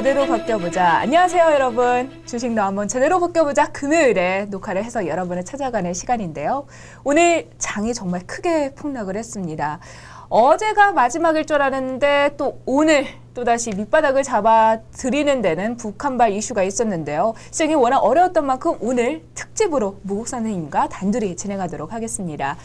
[0.00, 1.00] 제대로 바뀌어보자.
[1.00, 2.10] 안녕하세요, 여러분.
[2.24, 3.70] 주식 너 한번 제대로 바뀌어보자.
[3.70, 6.66] 금요일에 녹화를 해서 여러분을 찾아가는 시간인데요.
[7.04, 9.78] 오늘 장이 정말 크게 폭락을 했습니다.
[10.30, 17.34] 어제가 마지막일 줄 알았는데 또 오늘 또다시 밑바닥을 잡아 드리는 데는 북한발 이슈가 있었는데요.
[17.50, 22.56] 시장이 워낙 어려웠던 만큼 오늘 특집으로 무국 선생님과 단둘이 진행하도록 하겠습니다.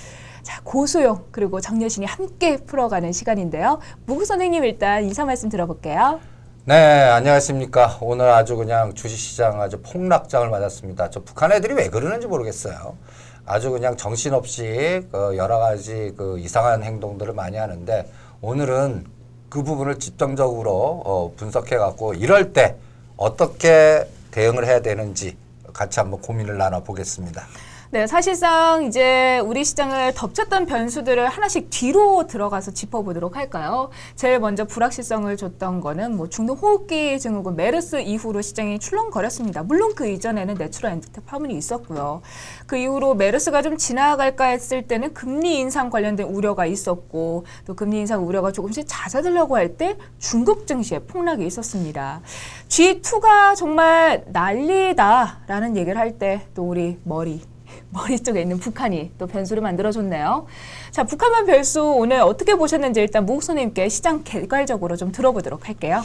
[0.41, 3.79] 자, 고소영 그리고 정여신이 함께 풀어가는 시간인데요.
[4.05, 6.21] 무국 선생님 일단 인사 말씀 들어볼게요.
[6.67, 7.99] 네, 안녕하십니까.
[8.01, 11.11] 오늘 아주 그냥 주식시장 아주 폭락장을 맞았습니다.
[11.11, 12.97] 저 북한 애들이 왜 그러는지 모르겠어요.
[13.45, 19.05] 아주 그냥 정신없이 그 여러 가지 그 이상한 행동들을 많이 하는데 오늘은
[19.47, 22.77] 그 부분을 집중적으로 어 분석해 갖고 이럴 때
[23.15, 25.37] 어떻게 대응을 해야 되는지
[25.71, 27.43] 같이 한번 고민을 나눠 보겠습니다.
[27.91, 33.89] 네, 사실상 이제 우리 시장을 덮쳤던 변수들을 하나씩 뒤로 들어가서 짚어보도록 할까요?
[34.15, 39.63] 제일 먼저 불확실성을 줬던 거는 뭐 중동 호흡기 증후군 메르스 이후로 시장이 출렁거렸습니다.
[39.63, 42.21] 물론 그 이전에는 내추럴 엔도텍 파문이 있었고요.
[42.65, 48.27] 그 이후로 메르스가 좀 지나갈까 했을 때는 금리 인상 관련된 우려가 있었고 또 금리 인상
[48.27, 52.21] 우려가 조금씩 잦아들려고 할 때 중국 증시에 폭락이 있었습니다.
[52.69, 57.41] G2가 정말 난리다라는 얘기를 할 때 또 우리 머리
[57.89, 60.45] 머리 쪽에 있는 북한이 또 변수를 만들어줬네요.
[60.91, 66.01] 자, 북한만 별수 오늘 어떻게 보셨는지 일단 무국 선생님께 시장 개괄적으로 좀 들어보도록 할게요.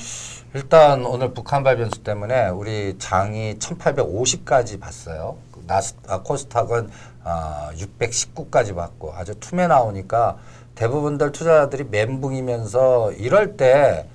[0.55, 5.37] 일단 오늘 북한발 변수 때문에 우리 장이 1850까지 봤어요.
[5.67, 6.91] 나스, 아, 코스닥은
[7.23, 10.39] 아, 619까지 봤고 아주 툼에 나오니까
[10.75, 14.09] 대부분들 투자자들이 멘붕이면서 이럴 때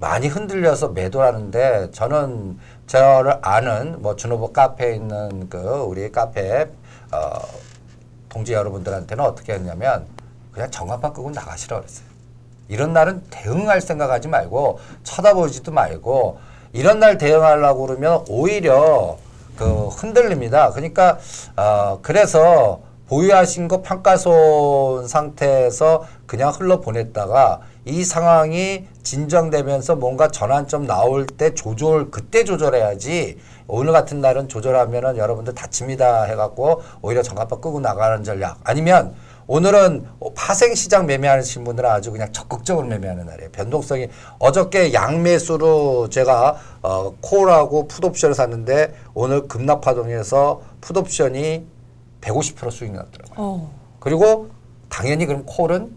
[0.00, 6.68] 많이 흔들려서 매도하는데 저는 저를 아는 뭐 준호보 카페에 있는 그 우리 카페
[7.12, 7.40] 어,
[8.28, 10.06] 동지 여러분들한테는 어떻게 했냐면
[10.52, 12.06] 그냥 정화판 끄고 나가시라 그랬어요.
[12.68, 16.38] 이런 날은 대응할 생각하지 말고 쳐다보지도 말고
[16.72, 19.16] 이런 날 대응하려고 그러면 오히려
[19.56, 20.70] 그 흔들립니다.
[20.70, 21.18] 그러니까
[21.56, 31.26] 어 그래서 보유하신 거 평가손 상태에서 그냥 흘러 보냈다가 이 상황이 진정되면서 뭔가 전환점 나올
[31.26, 38.24] 때 조절 그때 조절해야지 오늘 같은 날은 조절하면은 여러분들 다칩니다 해갖고 오히려 정가파 끄고 나가는
[38.24, 39.14] 전략 아니면
[39.46, 43.50] 오늘은 파생 시장 매매하시는 분들은 아주 그냥 적극적으로 매매하는 날이에요.
[43.50, 44.08] 변동성이
[44.38, 51.64] 어저께 양매수로 제가 어 콜하고 풋옵션을 샀는데 오늘 급락 파동에서 풋옵션이
[52.20, 53.36] 150% 수익 났더라고요.
[53.36, 53.72] 어.
[54.00, 54.50] 그리고
[54.88, 55.92] 당연히 그럼 콜은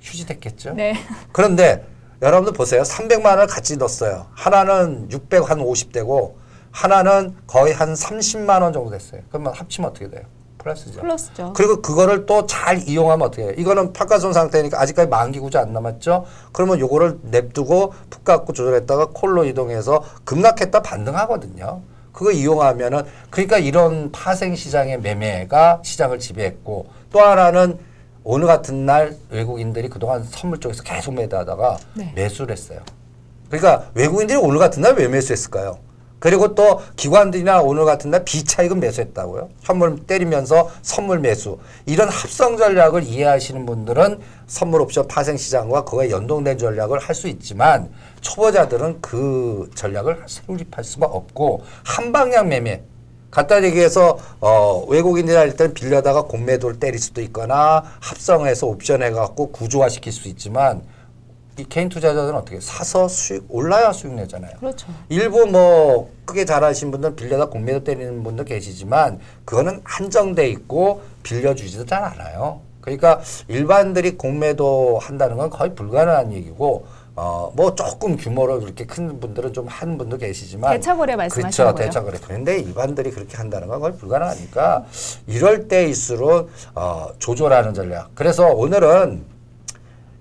[0.00, 0.74] 휴지됐겠죠.
[0.74, 0.94] 네.
[1.32, 1.84] 그런데
[2.22, 2.82] 여러분들 보세요.
[2.82, 4.26] 300만 원을 같이 넣었어요.
[4.34, 6.34] 하나는 600한 50대고
[6.82, 9.20] 하나는 거의 한 30만 원 정도 됐어요.
[9.30, 10.22] 그러면 합치면 어떻게 돼요?
[10.58, 11.00] 플러스죠.
[11.00, 11.52] 플러스죠.
[11.56, 13.52] 그리고 그거를 또 잘 이용하면 어떻게 해요?
[13.56, 16.24] 이거는 평가손 상태니까 아직까지 만기 구조 안 남았죠?
[16.52, 21.80] 그러면 요거를 냅두고 푹 갖고 조절했다가 콜로 이동해서 급락했다 반등하거든요.
[22.12, 27.78] 그거 이용하면은 그러니까 이런 파생 시장의 매매가 시장을 지배했고 또 하나는
[28.22, 32.12] 오늘 같은 날 외국인들이 그동안 선물 쪽에서 계속 매도하다가 네.
[32.14, 32.80] 매수를 했어요.
[33.50, 35.87] 그러니까 외국인들이 오늘 같은 날 왜 매수했을까요?
[36.18, 39.50] 그리고 또 기관들이나 오늘 같은 날 비차익은 매수했다고요.
[39.62, 41.58] 선물 때리면서 선물 매수.
[41.86, 47.90] 이런 합성 전략을 이해하시는 분들은 선물 옵션 파생 시장과 그거에 연동된 전략을 할 수 있지만
[48.20, 52.82] 초보자들은 그 전략을 수립할 수가 없고 한 방향 매매
[53.30, 60.12] 간단히 얘기해서 어 외국인들이 할 때는 빌려다가 공매도를 때릴 수도 있거나 합성해서 옵션 해갖고 구조화시킬
[60.12, 60.82] 수 있지만
[61.58, 64.52] 이 개인 투자자들은 어떻게 사서 수익 올라야 수익 내잖아요.
[64.60, 64.86] 그렇죠.
[65.08, 72.04] 일부 뭐 크게 잘하신 분들은 빌려다 공매도 때리는 분도 계시지만 그거는 한정돼 있고 빌려주지도 잘
[72.04, 72.60] 않아요.
[72.80, 79.52] 그러니까 일반들이 공매도 한다는 건 거의 불가능한 얘기고 어 뭐 조금 규모로 그렇게 큰 분들은
[79.52, 81.84] 좀 하는 분도 계시지만 대차거래 말씀하시는 그렇죠 거죠?
[81.84, 84.84] 대차거래 그런데 일반들이 그렇게 한다는 건 거의 불가능하니까
[85.26, 89.24] 이럴 때일수록 어 조절하는 전략 그래서 오늘은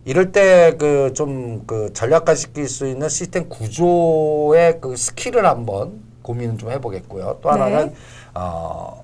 [0.07, 7.39] 이럴 때 그좀그 전략화 시킬 수 있는 시스템 구조의 그 skill을 한번 고민을 좀 해보겠고요.
[7.42, 7.59] 또 네.
[7.59, 7.94] 하나는
[8.33, 9.04] 어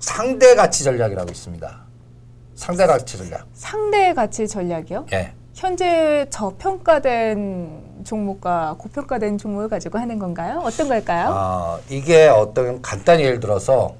[0.00, 1.84] 상대 가치 전략이라고 있습니다.
[2.56, 3.46] 상대 가치 전략.
[3.52, 5.06] 상대 가치 전략이요?
[5.12, 5.32] 예.
[5.54, 10.60] 현재 저평가된 종목과 고평가된 종목을 가지고 하는 건가요?
[10.64, 11.28] 어떤 걸까요?
[11.32, 13.94] 아, 이게 어떤 간단히 예를 들어서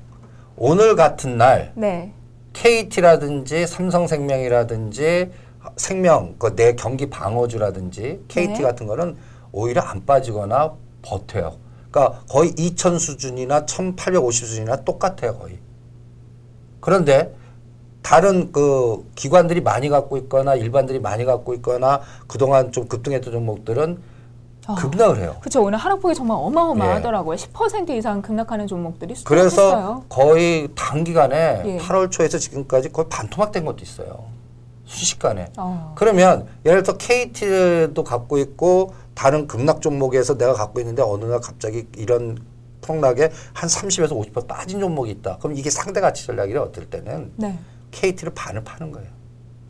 [0.56, 2.12] 오늘 같은 날 네.
[2.52, 5.31] KT라든지 삼성생명이라든지
[5.76, 8.62] 생명 그 내 경기 방어주라든지 KT 네.
[8.62, 9.16] 같은 거는
[9.52, 10.72] 오히려 안 빠지거나
[11.02, 11.56] 버텨요.
[11.90, 15.58] 그러니까 거의 2000 수준이나 1850 수준이나 똑같아요, 거의.
[16.81, 17.34] 그런데
[18.02, 23.99] 다른 그 기관들이 많이 갖고 있거나 일반들이 많이 갖고 있거나 그동안 좀 급등했던 종목들은
[24.67, 24.75] 아.
[24.75, 25.37] 급락을 해요.
[25.40, 25.62] 그렇죠.
[25.62, 27.37] 오늘 하락폭이 정말 어마어마하더라고요.
[27.37, 30.05] 10% 이상 급락하는 종목들이 그래서 수많았어요.
[30.08, 31.78] 거의 단기간에 예.
[31.78, 34.25] 8월 초에서 지금까지 거의 반토막된 것도 있어요.
[34.84, 35.52] 순식간에.
[35.56, 35.94] 어.
[35.96, 41.86] 그러면 예를 들어 KT도 갖고 있고 다른 급락 종목에서 내가 갖고 있는데 어느 날 갑자기
[41.96, 42.38] 이런
[42.81, 45.38] 폭락에 한 30에서 50% 빠진 종목이 있다.
[45.38, 47.58] 그럼 이게 상대 가치 전략이래 어떨 때는 네.
[47.92, 49.08] KT를 반을 파는 거예요.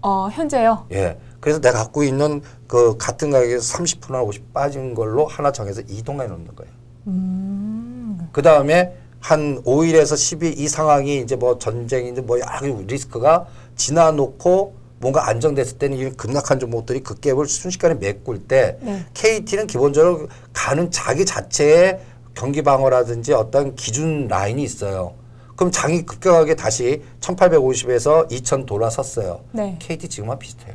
[0.00, 0.87] 어, 현재요.
[0.93, 1.19] 예.
[1.40, 6.55] 그래서 내가 갖고 있는 그 같은 가격에서 30%나 50 빠진 걸로 하나 정해서 이동해 놓는
[6.56, 6.72] 거예요.
[7.06, 8.28] 음.
[8.32, 13.46] 그 다음에 한 5일에서 10일 이 상황이 이제 뭐 전쟁인데 뭐 여러 가지 리스크가
[13.76, 14.75] 지나놓고
[15.05, 19.05] 뭔가 안정됐을 때는 이 급락한 종목들이 그 갭을 순식간에 메꿀 때 네.
[19.12, 22.01] KT는 기본적으로 가는 자기 자체의
[22.33, 25.12] 경기 방어라든지 어떤 기준 라인이 있어요.
[25.56, 29.41] 그럼 장이 급격하게 다시 1850에서 2000 돌아섰어요.
[29.53, 29.77] 네.
[29.79, 30.75] KT 지금과 비슷해요.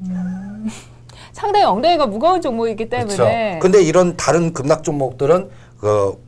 [1.32, 3.58] 상당히 엉덩이가 무거운 종목이기 때문에 그렇죠.
[3.60, 6.20] 근데 이런 다른 급락 종목들은 그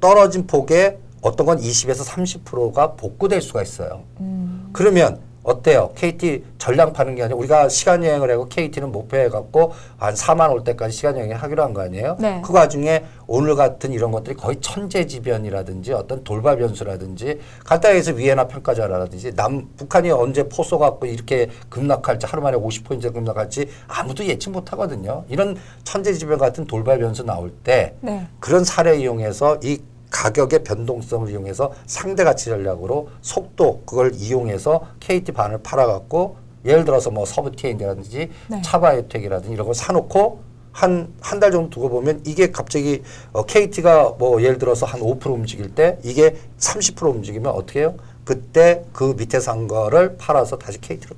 [0.00, 4.02] 떨어진 폭에 어떤 건 20에서 30%가 복구될 수가 있어요.
[4.20, 4.68] 음.
[4.74, 5.90] 그러면 어때요?
[5.94, 10.64] KT 전량 파는 게 아니라 우리가 시간 여행을 하고 KT는 목표해 갖고 한 4만 올
[10.64, 12.16] 때까지 시간 여행을 하기로 한 거 아니에요?
[12.18, 12.40] 네.
[12.44, 19.34] 그 와중에 오늘 같은 이런 것들이 거의 천재지변이라든지 어떤 돌발 변수라든지 간단히 해서 위에나 평가자라든지
[19.34, 25.24] 남 북한이 언제 포소 갖고 이렇게 급락할지 하루 만에 50포인트 급락할지 아무도 예측 못 하거든요.
[25.28, 28.26] 이런 천재지변 같은 돌발 변수 나올 때 네.
[28.40, 29.80] 그런 사례 이용해서 이
[30.18, 37.26] 가격의 변동성을 이용해서 상대 가치 전략으로 속도 그걸 이용해서 KT 반을 팔아갖고 예를 들어서 뭐
[37.26, 38.62] 서브티엔이라든지 네.
[38.62, 40.40] 차바이오텍이라든지 이런 걸 사놓고
[40.72, 43.02] 한 한 달 정도 두고 보면 이게 갑자기
[43.32, 47.94] 어, KT가 뭐 예를 들어서 한 5% 움직일 때 이게 30% 움직이면 어떻게 해요?
[48.24, 51.14] 그때 그 밑에 산 거를 팔아서 다시 KT로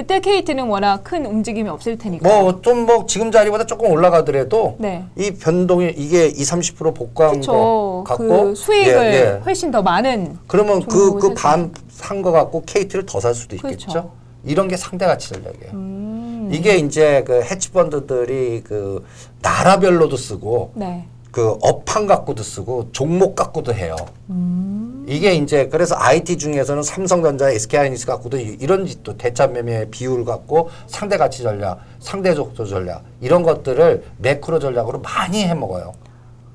[0.00, 2.26] 그때 KT는 워낙 큰 움직임이 없을 테니까.
[2.26, 5.04] 뭐 좀 뭐 지금 자리보다 조금 올라가더라도 네.
[5.14, 8.04] 이 변동이 이게 2, 30% 복구한 거 그렇죠.
[8.06, 9.40] 갖고 그 수익을 예, 예.
[9.44, 13.88] 훨씬 더 많은 그러면 그그살반산 거 갖고 KT를 더 살 수도 있겠죠.
[13.90, 14.10] 그렇죠.
[14.46, 15.72] 이런 게 상대 가치 전략이에요.
[15.74, 16.48] 음.
[16.50, 19.04] 이게 이제 그 헤지펀드들이 그
[19.42, 21.04] 나라별로도 쓰고 네.
[21.30, 23.94] 그 업황 갖고도 쓰고 종목 갖고도 해요.
[24.30, 25.04] 음.
[25.08, 30.70] 이게 이제 그래서 IT 중에서는 삼성전자, SK하이닉스 갖고도 이- 이런 또 대차 매매 비율 갖고
[30.86, 35.92] 상대 가치 전략, 상대 족조 전략 이런 것들을 매크로 전략으로 많이 해 먹어요.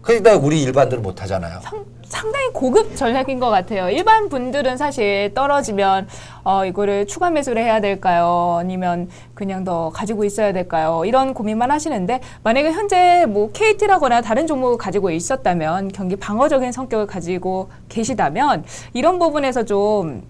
[0.01, 1.59] 그러니까 우리 일반들은 못 하잖아요.
[1.63, 3.89] 상, 상당히 고급 전략인 것 같아요.
[3.89, 6.07] 일반 분들은 사실 떨어지면
[6.43, 8.57] 어, 이거를 추가 매수를 해야 될까요?
[8.59, 11.03] 아니면 그냥 더 가지고 있어야 될까요?
[11.05, 17.69] 이런 고민만 하시는데 만약에 현재 뭐 KT라거나 다른 종목을 가지고 있었다면 경기 방어적인 성격을 가지고
[17.89, 18.63] 계시다면
[18.93, 20.23] 이런 부분에서 좀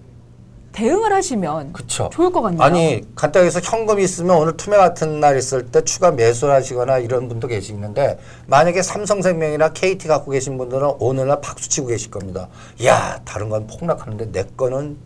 [0.76, 2.10] 대응을 하시면 그렇죠.
[2.12, 2.62] 좋을 것 같네요.
[2.62, 7.28] 아니 간단히 해서 현금이 있으면 오늘 투매 같은 날 있을 때 추가 매수를 하시거나 이런
[7.28, 12.48] 분도 계시는데 만약에 삼성생명이나 KT 갖고 계신 분들은 오늘날 박수 치고 계실 겁니다.
[12.84, 14.98] 야 다른 건 폭락하는데 내 거는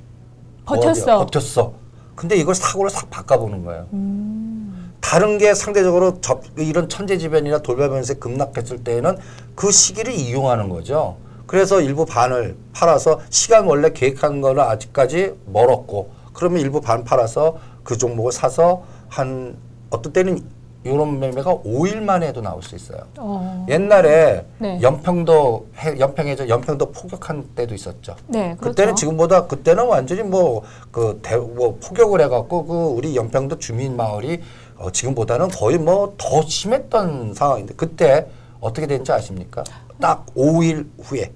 [0.64, 1.04] 버텼어.
[1.04, 1.72] 뭐야, 버텼어.
[2.16, 3.86] 근데 이걸 사고를 싹 바꿔보는 거예요.
[3.92, 4.92] 음.
[5.00, 9.16] 다른 게 상대적으로 접, 이런 천재지변이나 돌발변수에 급락했을 때에는
[9.54, 11.16] 그 시기를 이용하는 거죠.
[11.50, 17.98] 그래서 일부 반을 팔아서 시간 원래 계획한 거는 아직까지 멀었고 그러면 일부 반 팔아서 그
[17.98, 19.56] 종목을 사서 한
[19.90, 20.40] 어떤 때는
[20.84, 23.00] 이런 매매가 5일 만에 해도 나올 수 있어요.
[23.18, 24.78] 어, 옛날에 네.
[24.80, 28.14] 연평도 해- 연평해서 연평도 폭격한 때도 있었죠.
[28.28, 28.60] 네, 그렇죠.
[28.70, 31.20] 그때는 지금보다 그때는 완전히 뭐그
[31.56, 34.40] 뭐 폭격을 해갖고 그 우리 연평도 주민 마을이
[34.76, 38.28] 어, 지금보다는 거의 뭐 더 심했던 상황인데 그때
[38.60, 39.64] 어떻게 됐는지 아십니까?
[40.00, 41.32] 딱 5일 후에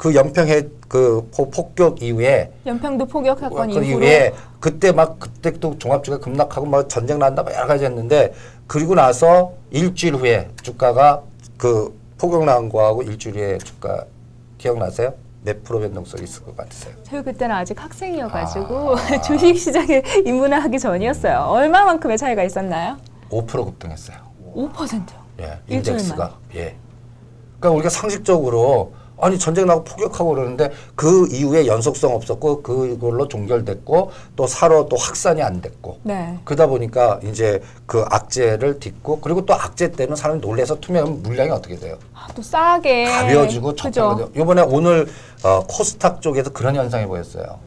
[0.00, 5.78] 그 연평해 그 포- 폭격 이후에 연평도 포격 사건 그 이후에 그때 막 그때 또
[5.78, 8.32] 종합주가 급락하고 막 전쟁 난다 막 여러 가지 했는데
[8.66, 11.20] 그리고 나서 일주일 후에 주가가
[11.58, 14.06] 그 폭격 난 거하고 일주일 후에 주가
[14.56, 15.12] 기억나세요?
[15.42, 16.94] 몇 프로 변동성이 있을 것 같으세요?
[17.02, 21.40] 저희 그때는 아직 학생이어가지고 주식 시장에 입문을 하기 전이었어요.
[21.40, 22.96] 얼마만큼의 차이가 있었나요?
[23.28, 24.16] 5% 급등했어요.
[24.54, 25.20] 5%요.
[25.40, 25.58] 예.
[25.68, 26.74] 인덱스가 예.
[27.58, 34.46] 그러니까 우리가 상식적으로 아니 전쟁 나고 폭격하고 그러는데 그 이후에 연속성 없었고 그걸로 종결됐고 또
[34.46, 36.38] 사로 또 확산이 안 됐고 네.
[36.44, 41.76] 그러다 보니까 이제 그 악재를 딛고 그리고 또 악재 때는 사람이 놀래서 투명하면 물량이 어떻게
[41.76, 41.96] 돼요?
[42.14, 43.74] 아, 또 싸게 가벼워지고?
[43.74, 44.42] 적당하거든요.
[44.42, 45.06] 이번에 오늘
[45.42, 47.58] 어, 코스닥 쪽에서 그런 현상이 보였어요.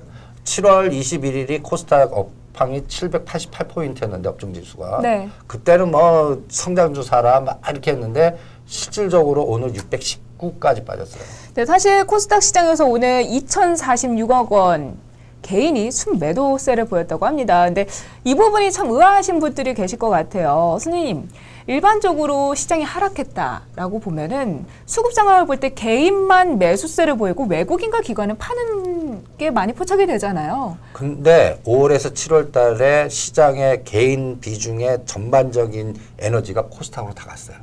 [0.44, 5.30] 7월 21일이 코스닥 업황이 788포인트였는데 업종 지수가 네.
[5.48, 11.24] 그때는 뭐 성장주 사라 막 이렇게 했는데 실질적으로 오늘 619까지 빠졌어요.
[11.56, 14.98] 네, 사실 코스닥 시장에서 오늘 2,046억 원
[15.44, 17.66] 개인이 순매도세를 보였다고 합니다.
[17.66, 17.86] 근데
[18.24, 20.78] 이 부분이 참 의아하신 분들이 계실 것 같아요.
[20.80, 21.30] 선생님,
[21.68, 29.52] 일반적으로 시장이 하락했다라고 보면은 수급 상황을 볼 때 개인만 매수세를 보이고 외국인과 기관은 파는 게
[29.52, 30.78] 많이 포착이 되잖아요.
[30.92, 37.58] 근데 5월에서 7월 달에 시장의 개인 비중의 전반적인 에너지가 코스닥으로 다 갔어요.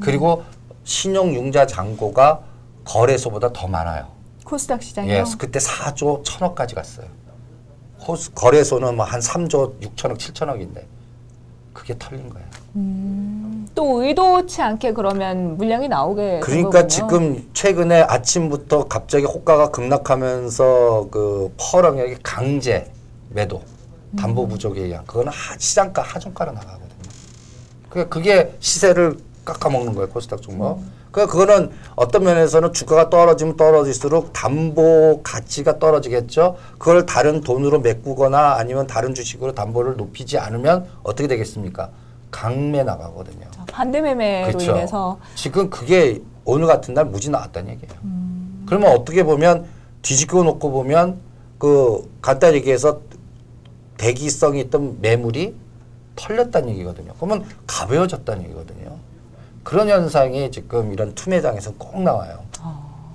[0.00, 0.44] 그리고
[0.84, 2.40] 신용융자 잔고가
[2.84, 4.06] 거래소보다 더 많아요.
[4.44, 5.14] 코스닥 시장이요.
[5.14, 7.06] 예, 그때 4조 1000억까지 갔어요.
[8.00, 10.82] 코스, 거래소는 뭐 한 3조 6천억, 7천억인데
[11.72, 12.46] 그게 털린 거예요.
[13.74, 16.86] 또 의도치 않게 그러면 물량이 나오게 된 그러니까.
[16.86, 22.90] 지금 최근에 아침부터 갑자기 호가가 급락하면서 그 퍼렁역이 강제
[23.30, 23.62] 매도
[24.18, 26.88] 담보 부족에 의한 그거는 하, 시장가 하중가로 나가거든요.
[27.88, 30.80] 그게 그게 시세를 깎아먹는 거예요 코스닥 종목.
[31.10, 36.56] 그 그거는 어떤 면에서는 주가가 떨어지면 떨어질수록 담보 가치가 떨어지겠죠.
[36.78, 41.90] 그걸 다른 돈으로 메꾸거나 아니면 다른 주식으로 담보를 높이지 않으면 어떻게 되겠습니까?
[42.30, 43.46] 강매 나가거든요.
[43.70, 44.72] 반대 매매로 그렇죠.
[44.72, 47.94] 인해서 지금 그게 오늘 같은 날 무지 나왔다는 얘기예요.
[48.66, 49.66] 그러면 어떻게 보면
[50.00, 51.18] 뒤집고 놓고 보면
[51.58, 53.00] 그 간단히 얘기해서
[53.98, 55.54] 대기성이 있던 매물이
[56.16, 57.12] 털렸다는 얘기거든요.
[57.18, 58.96] 그러면 가벼워졌다는 얘기거든요.
[59.64, 62.40] 그런 현상이 지금 이런 투매장에서 꼭 나와요.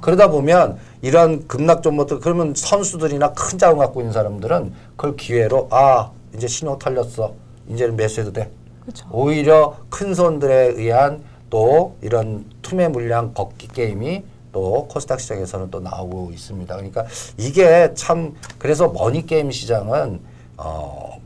[0.01, 6.11] 그러다 보면 이런 급락 종목들 그러면 선수들이나 큰 자금 갖고 있는 사람들은 그걸 기회로 아
[6.35, 7.33] 이제 신호 털렸어
[7.67, 8.51] 이제는 매수해도 돼
[8.81, 9.07] 그렇죠.
[9.11, 14.23] 오히려 큰 손들에 의한 또 이런 투매 물량 걷기 게임이
[14.53, 16.75] 또 코스닥 시장에서는 또 나오고 있습니다.
[16.75, 17.05] 그러니까
[17.37, 20.21] 이게 참 그래서 머니 게임 시장은
[20.57, 21.17] 어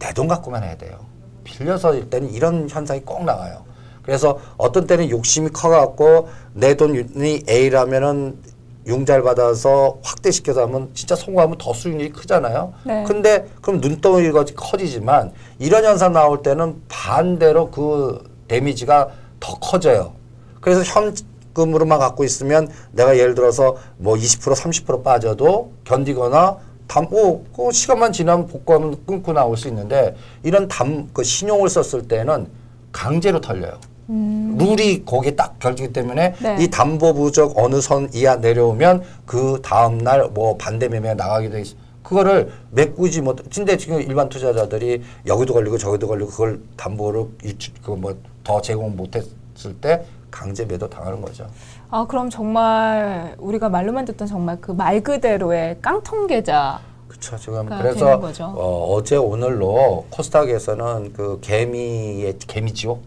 [0.00, 0.96] 내 돈 갖고만 해야 돼요.
[1.44, 3.64] 빌려서 일 때는 이런 현상이 꼭 나와요.
[4.08, 8.38] 그래서 어떤 때는 욕심이 커갖고 내 돈이 A라면은
[8.86, 12.72] 융자를 받아서 확대시켜서 하면 진짜 성공하면 더 수익률이 크잖아요.
[12.84, 13.04] 네.
[13.06, 19.10] 근데 그럼 눈덩이가 커지지만 이런 현상 나올 때는 반대로 그 데미지가
[19.40, 20.14] 더 커져요.
[20.62, 28.12] 그래서 현금으로만 갖고 있으면 내가 예를 들어서 뭐 20% 30% 빠져도 견디거나 담보 그 시간만
[28.12, 32.48] 지나면 복구하면 끊고 나올 수 있는데 이런 담 그 신용을 썼을 때는
[32.90, 33.78] 강제로 털려요.
[34.08, 36.56] 룰이 거기에 딱 결정이기 때문에 네.
[36.60, 41.60] 이 담보 부족 어느 선 이하 내려오면 그 다음 날 뭐 반대 매매가 나가게 돼
[41.60, 41.76] 있어.
[42.02, 43.36] 그거를 메꾸지 못.
[43.54, 49.74] 근데 지금 일반 투자자들이 여기도 걸리고 저기도 걸리고 그걸 담보로 유출 그뭐 더 제공 못했을
[49.80, 51.46] 때 강제 매도 당하는 거죠.
[51.90, 56.80] 아 그럼 정말 우리가 말로만 듣던 정말 그 말 그대로의 깡통 계좌.
[57.08, 57.36] 그렇죠.
[57.38, 58.20] 지금 그래서.
[58.54, 63.02] 어, 어제 오늘로 코스닥에서는 그 개미의 개미 지옥,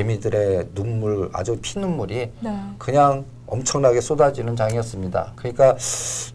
[0.00, 2.60] 개미들의 눈물 아주 피눈물이 네.
[2.78, 5.32] 그냥 엄청나게 쏟아지는 장이었습니다.
[5.36, 5.76] 그러니까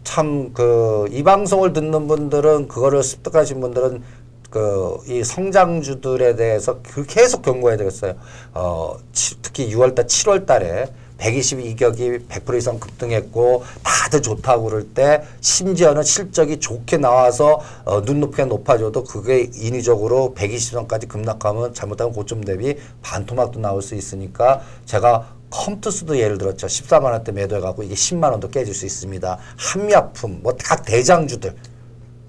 [0.02, 4.02] 참 그 이 방송을 듣는 분들은 그거를 습득하신 분들은
[4.50, 8.14] 그 이 성장주들에 대해서 그 계속 경고해야 되겠어요.
[8.54, 10.90] 어 치- 특히 6월달, 7월달에
[11.22, 19.04] 122격이 100% 이상 급등했고 다들 좋다고 그럴 때 심지어는 실적이 좋게 나와서 어, 눈높이가 높아져도
[19.04, 26.66] 그게 인위적으로 120선까지 급락하면 잘못하면 고점 대비 반토막도 나올 수 있으니까 제가 컴투스도 예를 들었죠.
[26.66, 29.38] 14만 원대 매도해갖고 이게 10만 원도 깨질 수 있습니다.
[29.56, 31.54] 한미약품 뭐다 대장주들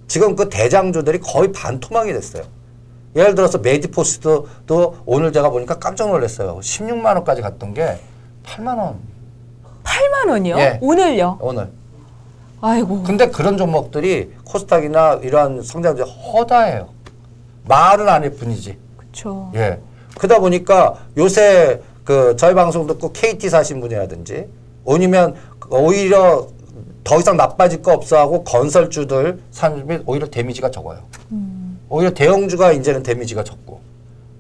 [0.07, 2.43] 지금 그 대장주들이 거의 반토막이 됐어요.
[3.15, 6.59] 예를 들어서 메디포스도 또 오늘 제가 보니까 깜짝 놀랐어요.
[6.59, 7.99] 16만 원까지 갔던 게
[8.45, 8.99] 8만 원
[9.83, 10.57] 8만 원이요?
[10.57, 10.79] 예.
[10.81, 11.37] 오늘요?
[11.41, 11.69] 오늘.
[12.61, 13.03] 아이고.
[13.03, 16.89] 근데 그런 종목들이 코스닥이나 이런 성장주 허다해요.
[17.65, 18.77] 말은 안할 뿐이지.
[18.97, 19.51] 그렇죠.
[19.55, 19.79] 예.
[20.17, 24.47] 그러다 보니까 요새 그 저희 방송 듣고 KT 사신 분이라든지
[24.87, 25.35] 아니면
[25.69, 26.47] 오히려
[27.03, 30.99] 더 이상 나빠질 거 없어 하고 건설주들 산업이 오히려 데미지가 적어요.
[31.89, 33.81] 오히려 대형주가 이제는 데미지가 적고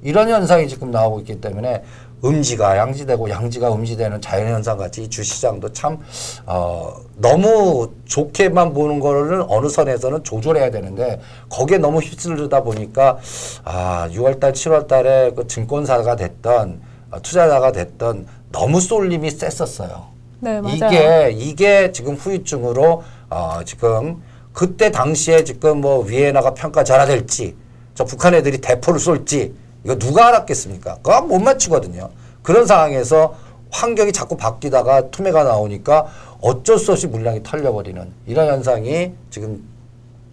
[0.01, 1.83] 이런 현상이 지금 나오고 있기 때문에
[2.23, 5.99] 음지가 양지되고 양지가 음지되는 자연현상 같이 이 주시장도 참,
[6.45, 13.17] 어, 너무 좋게만 보는 거를 어느 선에서는 조절해야 되는데 거기에 너무 휩쓸리다 보니까
[13.65, 20.13] 아, 6월달, 7월달에 그 증권사가 됐던 어, 투자자가 됐던 너무 쏠림이 셌었어요.
[20.39, 20.75] 네, 맞아요.
[20.75, 27.55] 이게 이게 지금 후유증으로 어, 지금 그때 당시에 지금 뭐 위에나가 평가 잘하될지
[27.95, 29.53] 저 북한 애들이 대포를 쏠지
[29.83, 30.95] 이거 누가 알았겠습니까?
[30.97, 32.09] 그거 못 맞추거든요.
[32.41, 33.35] 그런 상황에서
[33.71, 36.07] 환경이 자꾸 바뀌다가 투매가 나오니까
[36.41, 39.63] 어쩔 수 없이 물량이 털려버리는 이런 현상이 지금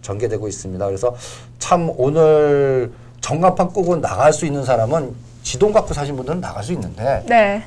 [0.02, 0.85] 전개되고 있습니다.
[0.87, 1.14] 그래서
[1.59, 7.25] 참 오늘 전광판 끄고 나갈 수 있는 사람은 지동 갖고 사신 분들은 나갈 수 있는데
[7.26, 7.64] 네.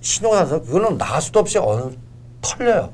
[0.00, 1.90] 신호가 나서 그거는 나갈 수도 없이 어느
[2.40, 2.90] 털려요.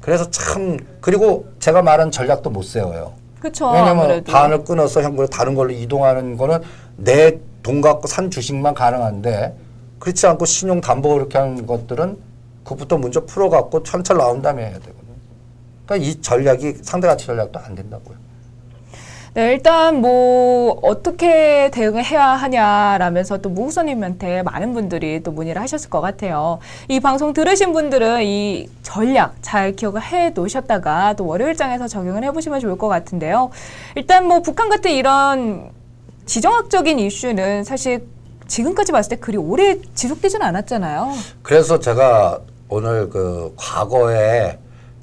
[0.00, 3.12] 그래서 참 그리고 제가 말한 전략도 못 세워요.
[3.40, 3.66] 그렇죠.
[3.70, 4.32] 왜냐면 아무래도.
[4.32, 6.60] 반을 끊어서 형벌 다른 걸로 이동하는 거는
[6.98, 9.54] 내 돈 갖고 산 주식만 가능한데
[9.98, 12.16] 그렇지 않고 신용 담보 그렇게 하는 것들은
[12.64, 15.14] 그것부터 먼저 풀어 갖고 천철 나온 다음에 해야 되거든요.
[15.84, 18.16] 그러니까 이 전략이 상대 가치 전략도 안 된다고요.
[19.34, 26.00] 네, 일단 뭐 어떻게 대응을 해야 하냐라면서 또 무국선님한테 많은 분들이 또 문의를 하셨을 것
[26.00, 26.58] 같아요.
[26.88, 32.78] 이 방송 들으신 분들은 이 전략 잘 기억을 해 놓으셨다가 또 월요일장에서 적용을 해보시면 좋을
[32.78, 33.50] 것 같은데요.
[33.94, 35.70] 일단 뭐 북한 같은 이런
[36.28, 38.06] 지정학적인 이슈는 사실
[38.46, 41.12] 지금까지 봤을 때 그리 오래 지속되지는 않았잖아요.
[41.42, 44.58] 그래서 제가 오늘 그 과거에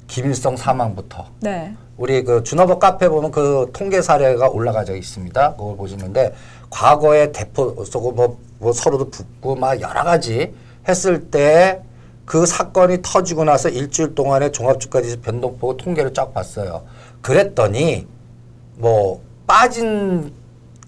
[0.06, 1.74] 김일성 사망부터 네.
[1.96, 5.56] 우리 그 준어버 카페 보면 그 통계 사례가 올라가져 있습니다.
[5.56, 6.34] 그걸 보시는데
[6.70, 10.54] 과거에 대포 쏘고 뭐, 뭐 서로도 붙고 막 여러 가지
[10.88, 11.86] 했을 때
[12.26, 16.82] 그 사건이 터지고 나서 일주일 동안에 종합주가지수 변동 보고 통계를 쫙 봤어요.
[17.22, 18.06] 그랬더니
[18.74, 20.32] 뭐 빠진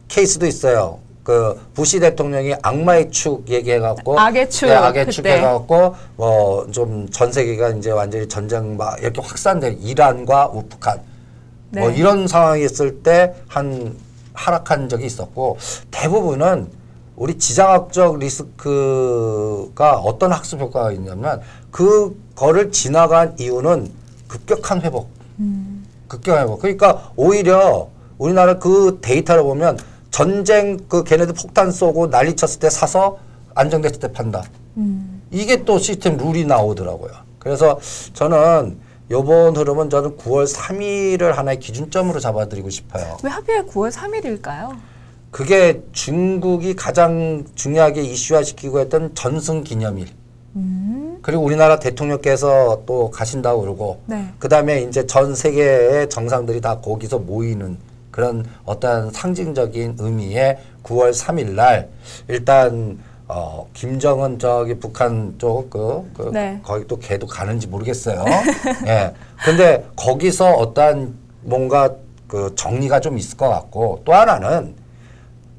[0.08, 0.98] 케이스도 있어요.
[1.22, 5.26] 그 부시 대통령이 악마의 축 얘기해갖고 악의 축, 네, 악의 축.
[5.26, 11.00] 해갖고 뭐좀 전 세계가 이제 완전히 전쟁 막 이렇게 확산된 이란과 우- 북한
[11.70, 11.96] 뭐 네.
[11.96, 13.94] 이런 상황이 있을 때 한
[14.32, 15.58] 하락한 적이 있었고
[15.90, 16.68] 대부분은
[17.16, 23.90] 우리 지정학적 리스크가 어떤 학습 효과가 있냐면 그거를 지나간 이유는
[24.28, 25.10] 급격한 회복.
[26.06, 26.60] 급격한 회복.
[26.60, 29.78] 그러니까 오히려 우리나라 그 데이터를 보면
[30.10, 33.18] 전쟁 그 걔네들 폭탄 쏘고 난리 쳤을 때 사서
[33.54, 34.44] 안정됐을 때 판다.
[35.30, 37.12] 이게 또 시스템 룰이 나오더라고요.
[37.38, 37.78] 그래서
[38.14, 38.78] 저는
[39.10, 43.16] 요번 흐름은 저는 9월 3일을 하나의 기준점으로 잡아드리고 싶어요.
[43.23, 44.76] 왜 하필 9월 3일일까요?
[45.30, 50.08] 그게 중국이 가장 중요하게 이슈화시키고 했던 전승 기념일.
[51.23, 54.28] 그리고 우리나라 대통령께서 또 가신다고 그러고 네.
[54.38, 57.76] 그 다음에 이제 전 세계의 정상들이 다 거기서 모이는
[58.19, 61.89] 그런 어떤 상징적인 의미의 9월 3일 날
[62.26, 66.59] 일단 어 김정은 저기 북한 쪽그 그 네.
[66.65, 68.25] 거기 또 걔도 가는지 모르겠어요.
[68.89, 69.15] 예.
[69.45, 71.95] 근데 거기서 어떠한 뭔가
[72.26, 74.75] 그 정리가 좀 있을 것 같고 또 하나는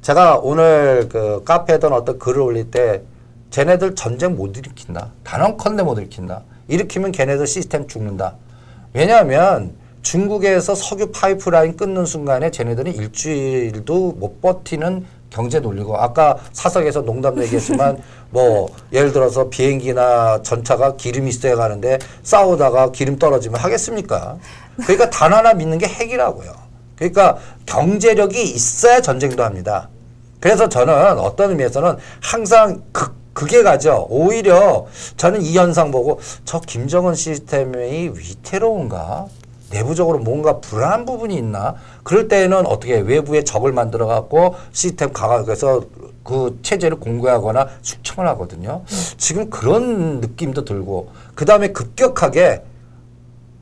[0.02, 3.00] 제가 오늘 그 카페에던 어떤 글을 올릴 때
[3.48, 5.12] 쟤네들 전쟁 못 일으킨다.
[5.24, 6.42] 단언컨대 못 일으킨다.
[6.68, 8.34] 일으키면 걔네들 시스템 죽는다.
[8.92, 17.40] 왜냐하면 중국에서 석유 파이프라인 끊는 순간에 쟤네들은 일주일도 못 버티는 경제 논리고 아까 사석에서 농담
[17.40, 24.38] 얘기했지만 뭐 예를 들어서 비행기나 전차가 기름이 있어야 가는데 싸우다가 기름 떨어지면 하겠습니까?
[24.78, 26.52] 그러니까 단 하나 믿는 게 핵이라고요.
[26.96, 29.88] 그러니까 경제력이 있어야 전쟁도 합니다.
[30.40, 34.06] 그래서 저는 어떤 의미에서는 항상 그, 그게 가죠.
[34.10, 34.86] 오히려
[35.16, 39.28] 저는 이 현상 보고 저 김정은 시스템이 위태로운가?
[39.70, 41.76] 내부적으로 뭔가 불안한 부분이 있나?
[42.02, 45.84] 그럴 때는 어떻게 외부에 적을 만들어 갖고 시스템 강화해서
[46.24, 48.82] 그 체제를 공개하거나 숙청을 하거든요.
[49.16, 52.62] 지금 그런 느낌도 들고 그 다음에 급격하게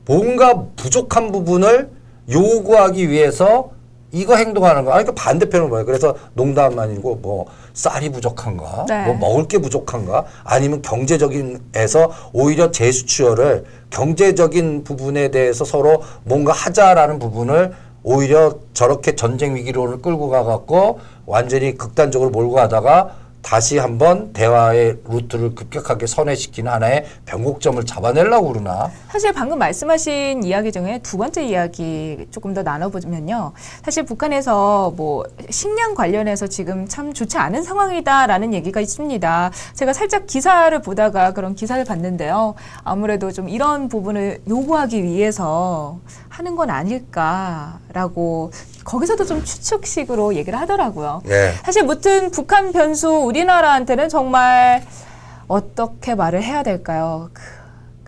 [0.05, 1.91] 뭔가 부족한 부분을
[2.29, 3.71] 요구하기 위해서
[4.11, 4.91] 이거 행동하는 거.
[4.91, 5.85] 아니, 그 반대편은 뭐예요?
[5.85, 8.85] 그래서 농담 아니고 뭐 쌀이 부족한가?
[8.87, 9.05] 네.
[9.05, 10.25] 뭐 먹을 게 부족한가?
[10.43, 19.55] 아니면 경제적인 에서 오히려 재수출을 경제적인 부분에 대해서 서로 뭔가 하자라는 부분을 오히려 저렇게 전쟁
[19.55, 27.83] 위기론을 끌고 가갖고 완전히 극단적으로 몰고 가다가 다시 한번 대화의 루트를 급격하게 선회시키는 하나의 변곡점을
[27.85, 33.53] 잡아내려고 그러나 사실 방금 말씀하신 이야기 중에 두 번째 이야기 조금 더 나눠보면요.
[33.83, 39.51] 사실 북한에서 뭐 식량 관련해서 지금 참 좋지 않은 상황이다라는 얘기가 있습니다.
[39.73, 42.55] 제가 살짝 기사를 보다가 그런 기사를 봤는데요.
[42.83, 45.99] 아무래도 좀 이런 부분을 요구하기 위해서
[46.29, 48.51] 하는 건 아닐까라고
[48.89, 51.21] 거기서도 좀 추측식으로 얘기를 하더라고요.
[51.27, 51.53] 예.
[51.63, 54.83] 사실 무튼 북한 변수 우리나라한테는 정말
[55.47, 57.29] 어떻게 말을 해야 될까요?
[57.31, 57.43] 그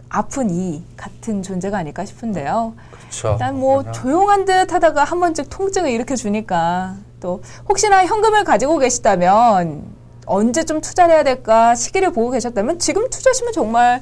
[0.10, 2.74] 아픈 이 같은 존재가 아닐까 싶은데요.
[2.90, 3.34] 그렇죠.
[3.34, 9.84] 일단 뭐 조용한 듯 하다가 한 번쯤 통증을 일으켜 주니까 또 혹시나 현금을 가지고 계시다면
[10.26, 14.02] 언제 좀 투자를 해야 될까 시기를 보고 계셨다면 지금 투자하시면 정말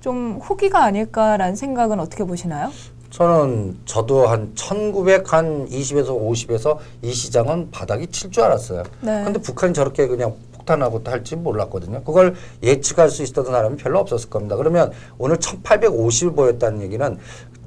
[0.00, 2.70] 좀 후기가 아닐까라는 생각은 어떻게 보시나요?
[3.10, 8.84] 저는 저도 한 1900한 20에서 50에서 이 시장은 바닥이 칠 줄 알았어요.
[9.00, 9.24] 네.
[9.24, 12.04] 근데 북한이 저렇게 그냥 폭탄하고 할지 몰랐거든요.
[12.04, 14.56] 그걸 예측할 수 있었던 사람은 별로 없었을 겁니다.
[14.56, 17.18] 그러면 오늘 1850을 보였다는 얘기는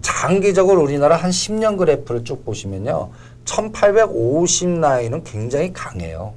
[0.01, 3.10] 장기적으로 우리나라 한 10년 그래프를 쭉 보시면요.
[3.45, 6.34] 1850 라인은 굉장히 강해요.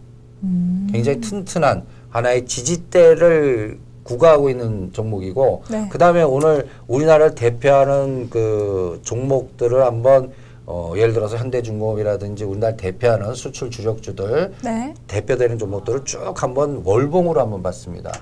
[0.92, 5.88] 굉장히 튼튼한 하나의 지지대를 구가하고 있는 종목이고 네.
[5.88, 10.32] 그다음에 오늘 우리나라를 대표하는 그 종목들을 한번
[10.66, 14.94] 어 예를 들어서 현대중공업이라든지 우리나라 대표하는 수출 주력주들 네.
[15.06, 18.12] 대표되는 종목들을 쭉 한번 월봉으로 한번 봤습니다.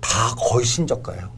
[0.00, 1.36] 다 거의 신저가예요.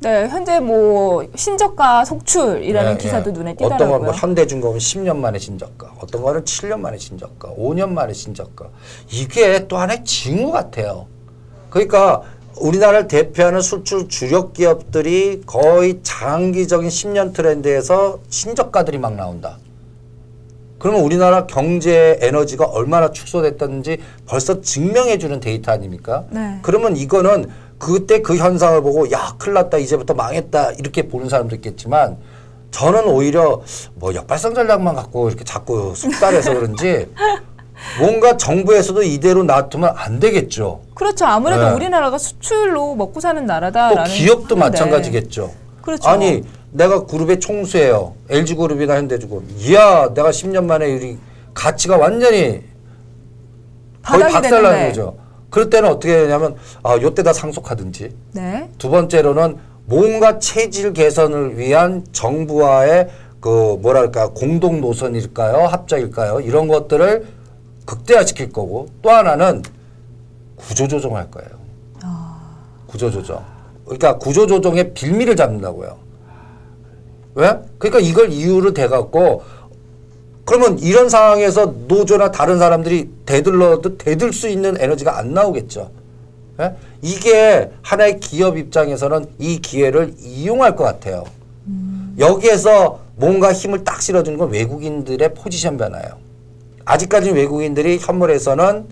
[0.00, 3.34] 네, 현재 뭐 신저가 속출이라는 예, 기사도 예.
[3.34, 3.98] 눈에 어떤 띄더라고요.
[3.98, 8.66] 건뭐 현대중공업은 10년 만에 신저가, 어떤 거는 7년 만에 신저가, 5년 만에 신저가.
[9.10, 11.06] 이게 또 하나의 징후 같아요.
[11.68, 12.22] 그러니까
[12.60, 19.58] 우리나라를 대표하는 수출 주력 기업들이 거의 장기적인 10년 트렌드에서 신저가들이 막 나온다.
[20.78, 26.24] 그러면 우리나라 경제 에너지가 얼마나 축소됐다는지 벌써 증명해주는 데이터 아닙니까?
[26.30, 26.58] 네.
[26.62, 32.18] 그러면 이거는 그때 그 현상을 보고 야 큰일 났다 이제부터 망했다 이렇게 보는 사람도 있겠지만
[32.70, 33.62] 저는 오히려
[33.94, 37.08] 뭐 역발상 전략만 갖고 이렇게 자꾸 숙달해서 그런지
[37.98, 40.80] 뭔가 정부에서도 이대로 놔두면 안 되겠죠.
[40.94, 41.24] 그렇죠.
[41.26, 41.74] 아무래도 네.
[41.74, 44.56] 우리나라가 수출로 먹고 사는 또 나라다라는 기업도 하는데.
[44.56, 45.50] 마찬가지겠죠.
[45.82, 46.08] 그렇죠.
[46.08, 48.14] 아니 내가 그룹의 총수예요.
[48.28, 49.44] LG그룹이나 현대중공업.
[49.58, 51.18] 이야 내가 10년 만에 이
[51.54, 52.62] 가치가 완전히
[54.02, 54.88] 거의 박살나는.
[54.88, 55.16] 거죠.
[55.50, 58.68] 그럴 때는 어떻게 되냐면 아 요때 다 상속하든지 네.
[58.78, 63.08] 두 번째로는 뭔가 체질 개선을 위한 정부와의
[63.40, 67.26] 그 뭐랄까 공동 노선일까요 합작일까요 이런 것들을
[67.90, 69.62] 극대화시킬 거고 또 하나는
[70.56, 71.50] 구조조정할 거예요.
[72.86, 73.44] 구조조정.
[73.84, 75.98] 그러니까 구조조정의 빌미를 잡는다고요.
[77.34, 77.58] 왜?
[77.78, 79.42] 그러니까 이걸 이유로 대갖고
[80.44, 85.90] 그러면 이런 상황에서 노조나 다른 사람들이 대들러도 대들 수 있는 에너지가 안 나오겠죠.
[86.60, 86.74] 예?
[87.02, 91.24] 이게 하나의 기업 입장에서는 이 기회를 이용할 것 같아요.
[92.18, 96.29] 여기에서 뭔가 힘을 딱 실어주는 건 외국인들의 포지션 변화예요.
[96.84, 98.86] 아직까지는 외국인들이 현물에서는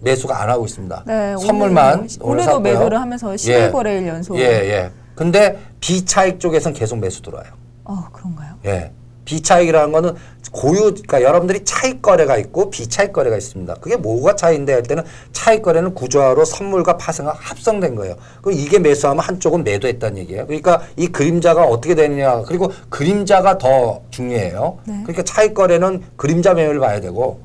[0.00, 1.04] 매수가 안 하고 있습니다.
[1.06, 2.60] 네, 선물만 오늘, 샀고요.
[2.60, 4.38] 매도를 하면서 11거래일 연속.
[4.38, 4.90] 예, 예.
[5.14, 7.52] 근데 비차익 쪽에서는 계속 매수 들어와요.
[7.84, 8.54] 어, 그런가요?
[8.64, 8.92] 예.
[9.30, 10.14] 비차익이라는 거는
[10.50, 13.74] 고유, 그러니까 여러분들이 차익 거래가 있고 비차익 거래가 있습니다.
[13.74, 18.16] 그게 뭐가 차이인데 할 때는 차익 거래는 구조화로 선물과 파생과 합성된 거예요.
[18.42, 20.46] 그럼 이게 매수하면 한쪽은 매도했다는 얘기예요.
[20.46, 22.42] 그러니까 이 그림자가 어떻게 되느냐.
[22.42, 24.78] 그리고 그림자가 더 중요해요.
[24.84, 24.94] 네.
[25.04, 27.40] 그러니까 차익 거래는 그림자 매매를 봐야 되고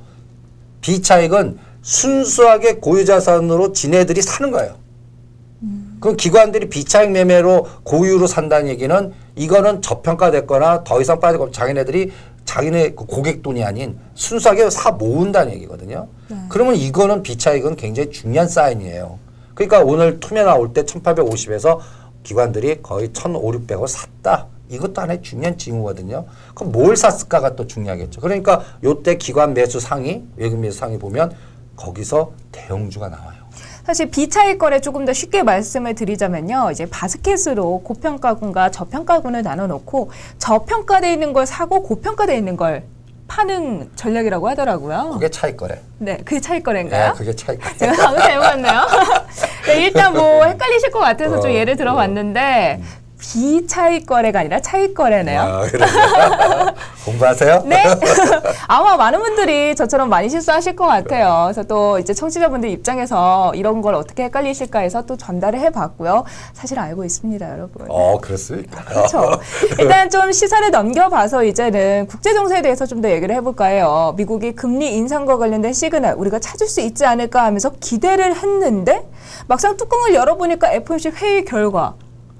[0.82, 4.85] 비차익은 순수하게 고유자산으로 지네들이 사는 거예요.
[6.06, 12.12] 그럼 기관들이 비차익 매매로 고유로 산다는 얘기는 이거는 저평가됐거나 더 이상 빠지고 자기네들이
[12.46, 16.08] 자기네 그 고객 돈이 아닌 순수하게 사 모은다는 얘기거든요.
[16.48, 19.18] 그러면 이거는 비차익은 굉장히 중요한 사인이에요.
[19.56, 21.80] 그러니까 오늘 투매 나올 때 1850에서
[22.22, 24.46] 기관들이 거의 1,500, 600을 샀다.
[24.70, 26.26] 이것도 하나의 중요한 징후거든요.
[26.54, 28.22] 그럼 뭘 샀을까가 또 중요하겠죠.
[28.22, 31.32] 그러니까 요때 기관 매수 상위, 외국 매수 상위 보면
[31.76, 33.45] 거기서 대형주가 나와요.
[33.86, 36.70] 사실 비차익 거래 조금 더 쉽게 말씀을 드리자면요.
[36.72, 42.84] 이제 바스켓으로 고평가군과 저평가군을 나눠 놓고 저평가돼 있는 걸 사고 고평가돼 있는 걸
[43.28, 45.12] 파는 전략이라고 하더라고요.
[45.14, 45.80] 그게 차익 거래.
[46.00, 47.14] 네, 그게 차익 네, 거래인가요?
[47.14, 47.78] 그게 차익 거래.
[47.78, 48.82] 제가 방금 잘못 봤네요.
[49.68, 52.82] 네, 일단 뭐 헷갈리실 것 같아서 좀 어, 예를 들어봤는데
[53.32, 55.42] 비차익 거래가 아니라 차익 거래네요.
[55.42, 55.64] 아.
[57.06, 57.64] 공부하세요?
[57.66, 57.84] 네.
[58.68, 61.44] 아마 많은 분들이 저처럼 많이 실수하실 것 같아요.
[61.46, 66.24] 그래서 또 이제 청취자분들 입장에서 이런 걸 어떻게 헷갈리실까 해서 또 전달을 해봤고요.
[66.54, 67.86] 사실 알고 있습니다, 여러분.
[67.90, 68.84] 어, 그렇습니까?
[68.86, 69.40] 그렇죠.
[69.80, 74.14] 일단 좀 시사를 넘겨봐서 이제는 국제 정세에 대해서 좀 더 얘기를 해볼까 해요.
[74.16, 79.06] 미국이 금리 인상과 관련된 시그널 우리가 찾을 수 있지 않을까 하면서 기대를 했는데
[79.48, 81.94] 막상 뚜껑을 열어보니까 FOMC 회의 결과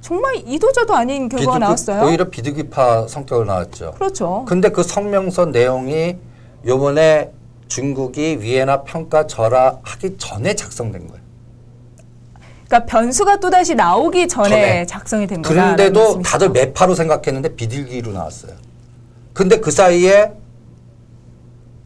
[0.06, 2.06] 정말 이도저도 아닌 결과가 비둘기- 나왔어요.
[2.06, 3.94] 오히려 비둘기파 성격을 나왔죠.
[3.98, 4.46] 그렇죠.
[4.48, 6.16] 근데 그 성명서 내용이
[6.64, 7.32] 요번에
[7.68, 11.24] 중국이 위에나 평가 절하하기 전에 작성된 거예요.
[12.68, 14.86] 그러니까 변수가 또 다시 나오기 전에 전에.
[14.86, 15.50] 작성이 된 거다.
[15.76, 18.52] 그런데도 다들 매파로 생각했는데 비둘기로 나왔어요.
[19.34, 20.32] 근데 그 사이에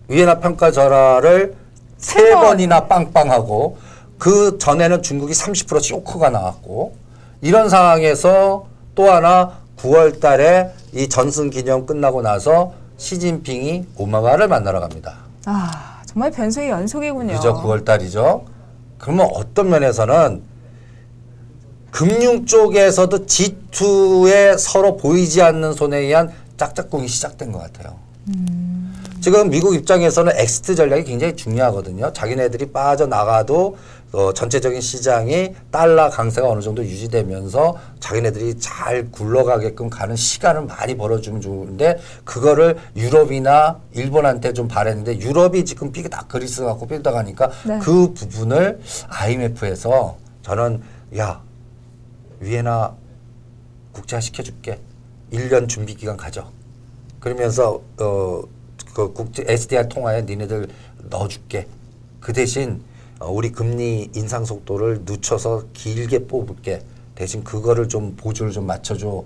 [0.10, 1.55] 위에나 평가 절하를
[1.97, 2.41] 세 번.
[2.41, 3.77] 번이나 빵빵하고
[4.17, 6.95] 그 전에는 중국이 30% 쇼크가 나왔고
[7.41, 15.15] 이런 상황에서 또 하나 9월 달에 이 전승 기념 끝나고 나서 시진핑이 오마마를 만나러 갑니다.
[15.45, 17.36] 아 정말 변수의 연속이군요.
[17.36, 17.54] 그죠?
[17.63, 18.45] 9월 달이죠.
[18.97, 20.43] 그러면 어떤 면에서는
[21.91, 27.95] 금융 쪽에서도 G2에 서로 보이지 않는 손에 의한 짝짝꿍이 시작된 것 같아요.
[29.21, 32.13] 지금 미국 입장에서는 exit 전략이 굉장히 중요하거든요.
[32.13, 33.78] 자기네들이 빠져나가도
[34.11, 41.41] 어, 전체적인 시장이 달러 강세가 어느 정도 유지되면서 자기네들이 잘 굴러가게끔 가는 시간을 많이 벌어주면
[41.41, 47.79] 좋은데 그거를 유럽이나 일본한테 좀 바랬는데 유럽이 지금 삐딱 그리스 갖고 삐딱하니까 네.
[47.79, 50.81] 그 부분을 IMF에서 저는
[51.17, 51.41] 야
[52.39, 52.95] 위에나
[53.91, 54.79] 국제화 시켜줄게.
[55.31, 56.49] 1년 준비 기간 가져.
[57.19, 58.59] 그러면서 어
[58.93, 60.67] 그 국제 SDR 통화에 니네들
[61.09, 61.67] 넣어줄게.
[62.19, 62.88] 그 대신 어,
[63.21, 66.82] 우리 금리 인상 속도를 늦춰서 길게 뽑을게.
[67.15, 69.23] 대신 그거를 좀 보조를 좀 맞춰줘.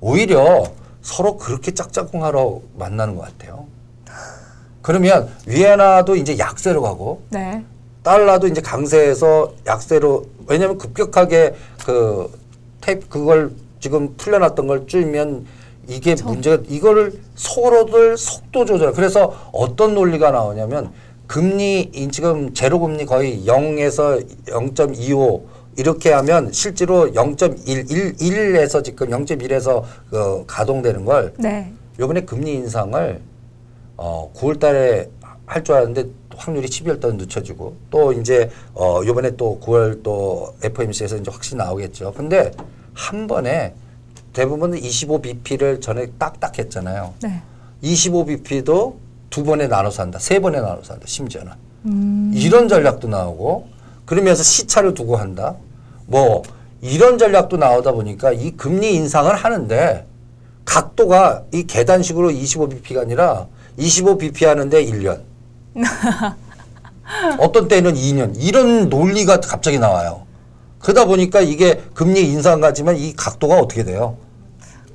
[0.00, 0.64] 오히려
[1.02, 3.66] 서로 그렇게 짝짝꿍하러 만나는 것 같아요.
[4.82, 7.64] 그러면 위에나도 이제 약세로 가고 네.
[8.02, 12.30] 달러도 이제 강세에서 약세로 왜냐하면 급격하게 그
[12.82, 15.46] 테이프 그걸 지금 풀려놨던 걸 줄면
[15.88, 20.92] 이게 문제가 이거를 서로들 속도 조절 그래서 어떤 논리가 나오냐면
[21.26, 25.42] 금리 이 지금 제로 금리 거의 0에서 0.25
[25.76, 31.72] 이렇게 하면 실제로 0.1 1에서 지금 0.1에서 그 가동되는 걸 네.
[31.98, 33.20] 요번에 금리 인상을
[33.96, 35.08] 어 9월 달에
[35.46, 40.54] 할 줄 알았는데 또 확률이 12월 달에 늦춰지고 또 이제 어 요번에 또 9월 또
[40.62, 42.12] FOMC에서 이제 확실히 나오겠죠.
[42.12, 42.50] 근데
[42.94, 43.74] 한 번에
[44.32, 47.14] 대부분 25bp를 전에 딱딱 했잖아요.
[47.22, 47.42] 네.
[47.82, 48.94] 25bp도
[49.34, 50.20] 두 번에 나눠서 한다.
[50.20, 51.06] 세 번에 나눠서 한다.
[51.08, 51.52] 심지어는.
[51.86, 52.30] 음.
[52.32, 53.66] 이런 전략도 나오고
[54.04, 55.56] 그러면서 시차를 두고 한다.
[56.06, 56.44] 뭐
[56.80, 60.06] 이런 전략도 나오다 보니까 이 금리 인상을 하는데
[60.64, 65.22] 각도가 이 계단식으로 25bp가 아니라 25bp 하는데 1년.
[67.40, 68.34] 어떤 때는 2년.
[68.36, 70.22] 이런 논리가 갑자기 나와요.
[70.78, 74.16] 그러다 보니까 이게 금리 인상 같지만 이 각도가 어떻게 돼요?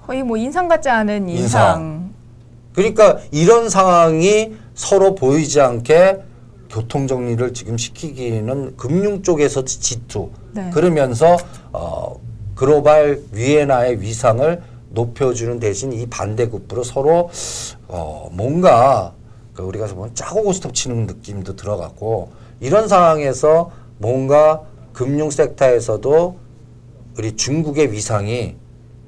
[0.08, 1.42] 거의 뭐 인상 같지 않은 인상.
[1.42, 1.99] 인상.
[2.80, 6.22] 그러니까 이런 상황이 서로 보이지 않게
[6.70, 10.70] 교통 정리를 지금 시키기는 금융 쪽에서 G2 네.
[10.70, 11.36] 그러면서
[11.74, 12.18] 어
[12.56, 14.62] 글로벌 위에나의 위상을
[14.92, 17.30] 높여주는 대신 이 반대급부로 서로
[17.90, 19.14] 어 뭔가
[19.54, 24.62] 그 우리가 보면 짜고 고스톱 치는 느낌도 들어갔고 이런 상황에서 뭔가
[24.94, 26.40] 금융 섹터에서도
[27.18, 28.56] 우리 중국의 위상이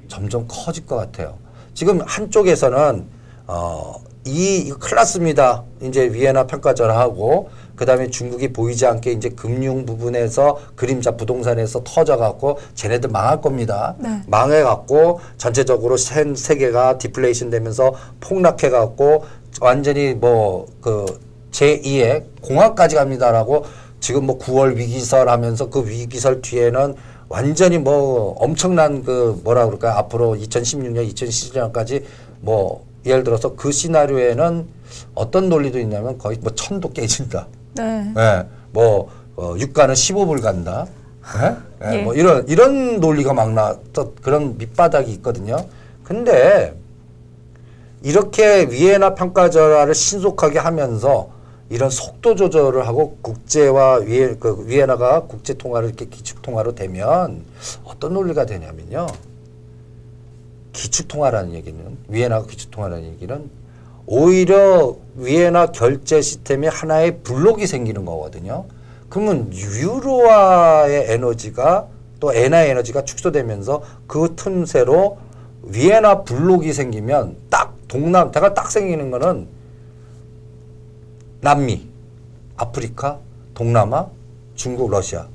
[0.10, 1.38] 점점 커질 것 같아요.
[1.74, 5.64] 지금 한쪽에서는 어, 이 이거 큰일 났습니다.
[5.82, 13.42] 이제 위에나 평가절하고 그다음에 중국이 보이지 않게 이제 금융 부분에서 그림자 부동산에서 터져갖고 쟤네들 망할
[13.42, 13.96] 겁니다.
[13.98, 14.22] 네.
[14.28, 19.26] 망해갖고 전체적으로 세, 세계가 디플레이션 되면서 폭락해갖고
[19.62, 21.06] 완전히 뭐 그
[21.52, 23.66] 제2의 공화까지 갑니다라고
[24.00, 26.96] 지금 뭐 9월 위기설 하면서 그 위기설 뒤에는
[27.30, 29.94] 완전히 뭐 엄청난 그 뭐라 그럴까요?
[29.94, 32.04] 앞으로 2016년, 2017년까지
[32.40, 34.68] 뭐 예를 들어서 그 시나리오에는
[35.16, 37.48] 어떤 논리도 있냐면 거의 뭐 천도 깨진다.
[37.76, 38.14] 네.
[38.18, 38.46] 예.
[38.72, 40.88] 뭐 어, 유가는 15불 간다.
[41.42, 41.56] 예?
[41.88, 42.04] 예, 예.
[42.04, 45.66] 뭐 이런 이런 논리가 막 나, 또 그런 밑바닥이 있거든요.
[46.04, 46.76] 근데
[48.04, 51.30] 이렇게 위에나 평가절하를 신속하게 하면서
[51.70, 57.46] 이런 속도 조절을 하고 국제와 위에 그 위에나가 국제 통화를 이렇게 기축 통화로 되면
[57.86, 59.08] 어떤 논리가 되냐면요.
[60.74, 63.50] 기축 통화라는 얘기는 위에나가 기축 통화라는 얘기는
[64.06, 68.66] 오히려 위에나 결제 시스템이 하나의 블록이 생기는 거거든요.
[69.10, 71.88] 그러면 유로화의 에너지가
[72.20, 75.18] 또 엔화의 에너지가 축소되면서 그 틈새로
[75.64, 79.48] 위에나 블록이 생기면 딱 동남 대가 딱 생기는 거는
[81.42, 81.88] 남미,
[82.56, 83.20] 아프리카,
[83.54, 84.08] 동남아,
[84.56, 85.28] 중국, 러시아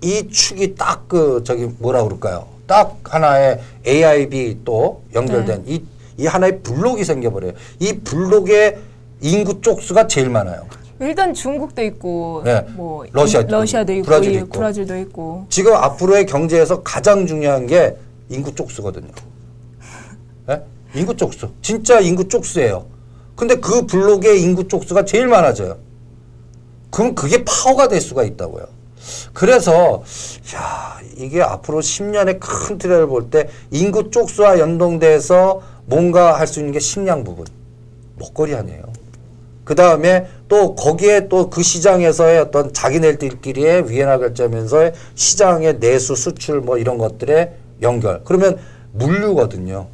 [0.00, 2.57] 이 축이 딱 그 저기 뭐라 그럴까요?
[2.68, 5.82] 딱 하나의 AIB 또 연결된 이,
[6.18, 7.52] 이 하나의 블록이 생겨버려요.
[7.80, 8.78] 이 블록의
[9.22, 10.66] 인구 쪽수가 제일 많아요.
[11.00, 12.60] 일단 중국도 있고 네.
[12.74, 14.50] 뭐 러시아 인- 러시아도 있고, 브라질도 이- 있고.
[14.58, 15.46] 브라질도 있고.
[15.48, 17.96] 지금 앞으로의 경제에서 가장 중요한 게
[18.28, 19.08] 인구 쪽수거든요.
[20.50, 20.62] 예?
[20.94, 21.48] 인구 쪽수.
[21.62, 22.84] 진짜 인구 쪽수예요.
[23.34, 25.78] 근데 그 블록의 인구 쪽수가 제일 많아져요.
[26.90, 28.66] 그럼 그게 파워가 될 수가 있다고요.
[29.32, 30.02] 그래서
[30.54, 36.72] 야 이게 앞으로 10년의 큰 틀을 볼 때 인구 쪽수와 연동돼서 뭔가 할 수 있는
[36.72, 37.46] 게 식량 부분,
[38.16, 38.82] 먹거리 아니에요.
[39.64, 46.78] 그 다음에 또 거기에 또 그 시장에서의 어떤 자기네들끼리의 위에나 결제하면서의 시장의 내수 수출 뭐
[46.78, 47.52] 이런 것들의
[47.82, 48.22] 연결.
[48.24, 48.58] 그러면
[48.92, 49.86] 물류거든요.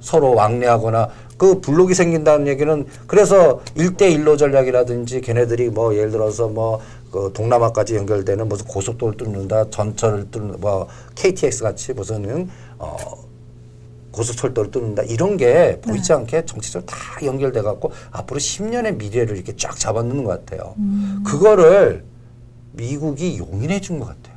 [0.00, 6.80] 서로 왕래하거나 그 블록이 생긴다는 얘기는 그래서 일대일로 전략이라든지 걔네들이 뭐 예를 들어서 뭐
[7.10, 12.96] 그 동남아까지 연결되는 무슨 고속도로를 뚫는다, 전철을 뚫는 뭐 KTX 같이 무슨 어
[14.12, 19.76] 고속철도를 뚫는다 이런 게 보이지 않게 정치적으로 다 연결돼 갖고 앞으로 10년의 미래를 이렇게 쫙
[19.76, 20.74] 잡아놓는 것 같아요.
[21.24, 22.04] 그거를
[22.72, 24.36] 미국이 용인해 준 것 같아요.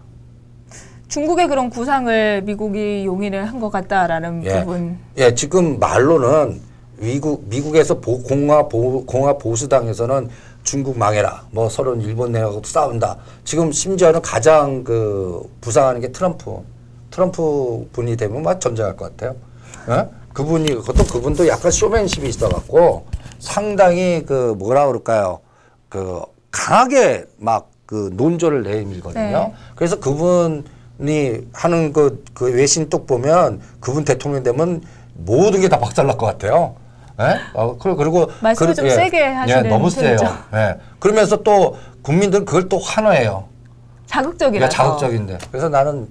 [1.07, 4.59] 중국의 그런 구상을 미국이 용인을 한 것 같다라는 예.
[4.61, 4.97] 부분.
[5.17, 6.59] 예, 지금 말로는
[6.97, 10.29] 미국 미국에서 보, 공화 보, 공화 보수당에서는
[10.63, 11.45] 중국 망해라.
[11.51, 13.17] 뭐 서로 일본 내하고도 싸운다.
[13.43, 16.59] 지금 심지어는 가장 그 부상하는 게 트럼프.
[17.11, 19.35] 트럼프 분이 되면 막 전쟁할 것 같아요.
[19.89, 20.09] 예?
[20.33, 23.05] 그분이 그것도 그분도 약간 쇼맨십이 있어갖고
[23.39, 25.39] 상당히 그 뭐라 그럴까요?
[25.89, 26.21] 그
[26.51, 29.37] 강하게 막 그 논조를 내밀거든요.
[29.37, 29.53] 네.
[29.75, 34.81] 그래서 그분이 하는 그, 그 외신 뚝 보면 그분 대통령 되면
[35.13, 36.75] 모든 게 다 박살날 것 같아요.
[37.19, 37.39] 예?
[37.53, 40.17] 어, 그- 그리고 말씀을 그- 좀 세게 하시는 너무 세요.
[40.53, 40.75] 예.
[40.99, 43.45] 그러면서 또 국민들은 그걸 또 환호해요.
[44.07, 44.51] 자극적이라서.
[44.51, 45.37] 그러니까 자극적인데.
[45.51, 46.07] 그래서 나는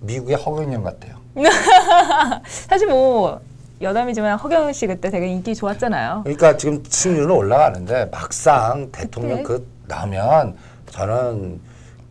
[0.00, 1.16] 미국의 허경영 같아요.
[2.68, 3.40] 사실 뭐
[3.80, 6.22] 여담이지만 허경영 씨 그때 되게 인기 좋았잖아요.
[6.24, 9.42] 그러니까 지금 승률은 올라가는데 막상 대통령?
[9.42, 10.56] 그 나면
[10.90, 11.60] 저는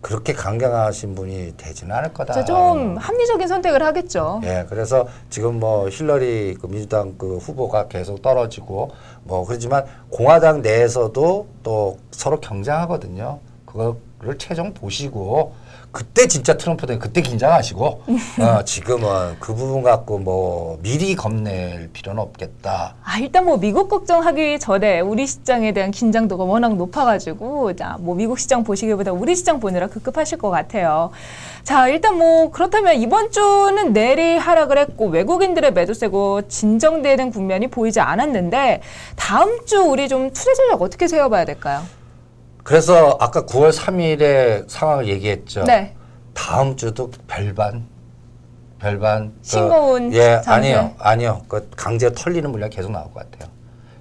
[0.06, 2.34] 그렇게 강경하신 분이 되지는 않을 거다.
[2.34, 4.40] 저좀 합리적인 선택을 하겠죠.
[4.44, 8.92] 예, 그래서 지금 뭐 힐러리 그 민주당 그 후보가 계속 떨어지고
[9.24, 13.40] 뭐 그렇지만 공화당 내에서도 또 서로 경쟁하거든요.
[13.66, 15.56] 그거를 최종 보시고
[15.96, 17.86] 그때 진짜 트럼프 되 그때 긴장하시고
[18.42, 22.96] 어, 지금은 그 부분 갖고 뭐 미리 겁낼 필요는 없겠다.
[23.02, 28.40] 아, 일단 뭐 미국 걱정하기 전에 우리 시장에 대한 긴장도가 워낙 높아가지고, 자, 뭐 미국
[28.40, 31.12] 시장 보시기보다 우리 시장 보느라 급급하실 것 같아요.
[31.64, 38.82] 자, 일단 뭐 그렇다면 이번 주는 내리 하락을 했고, 외국인들의 매도세고 진정되는 국면이 보이지 않았는데,
[39.16, 41.82] 다음 주 우리 좀 투자 전략 어떻게 세워봐야 될까요?
[42.76, 45.64] 그래서 아까 9월 3일에 상황을 얘기했죠.
[45.66, 45.96] 네.
[46.34, 47.86] 다음 주도 별반
[48.80, 50.52] 별반 그- 싱거운 예 장세.
[50.52, 53.52] 아니요 아니요 그 강제 털리는 물량이 계속 나올 것 같아요.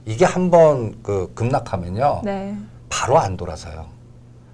[0.07, 2.57] 이게 한번 그 급락하면요 네.
[2.89, 3.85] 바로 안 돌아서요.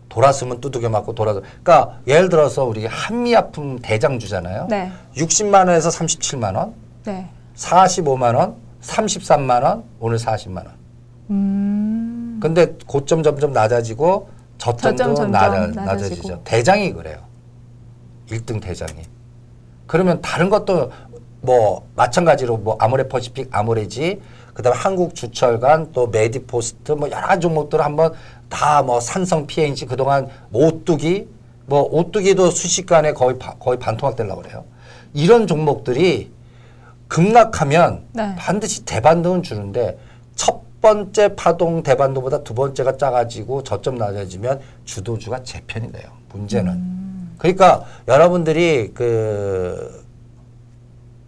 [0.08, 4.66] 돌았으면 두들겨 맞고 돌아서 그러니까 예를 들어서 우리 한미약품 대장주잖아요.
[4.68, 4.90] 네.
[5.16, 7.30] 60만 원에서 37만 원, 네.
[7.54, 10.66] 45만 원, 33만 원, 오늘 40만 원.
[11.30, 11.79] 음.
[12.40, 15.66] 근데 고점 점점 낮아지고 저점도 저점 점점 낮아.
[15.84, 16.40] 낮아지죠.
[16.44, 17.18] 대장이 그래요.
[18.30, 19.02] 1등 대장이.
[19.86, 20.90] 그러면 다른 것도
[21.42, 24.20] 뭐 마찬가지로 뭐 아모레퍼시픽, 아모레지,
[24.54, 28.12] 그다음에 한국 주철관, 또 메디포스트 뭐 여러 가지 종목들 한번
[28.48, 31.28] 다 뭐 산성 P&C 그동안 뭐 오뚜기
[31.66, 34.64] 뭐 오뚜기도 순식간에 거의 바- 거의 반토막 되려고 그래요.
[35.14, 36.30] 이런 종목들이
[37.08, 38.34] 급락하면 네.
[38.36, 39.98] 반드시 대반등은 주는데
[40.36, 46.10] 첫 번째 파동 대반등보다 두 번째가 작아지고 저점 낮아지면 주도주가 재편이 돼요.
[46.32, 47.00] 문제는.
[47.38, 50.04] 그러니까 여러분들이 그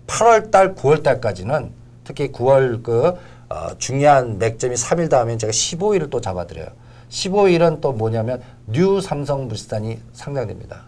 [0.06, 1.72] 8월 달, 9월 달까지는
[2.04, 3.14] 특히 9월 그
[3.48, 6.68] 어, 중요한 맥점이 3일 다음에 제가 15일을 또 잡아드려요.
[7.10, 10.84] 15일은 또 뭐냐면 뉴 삼성 물산이 상장됩니다.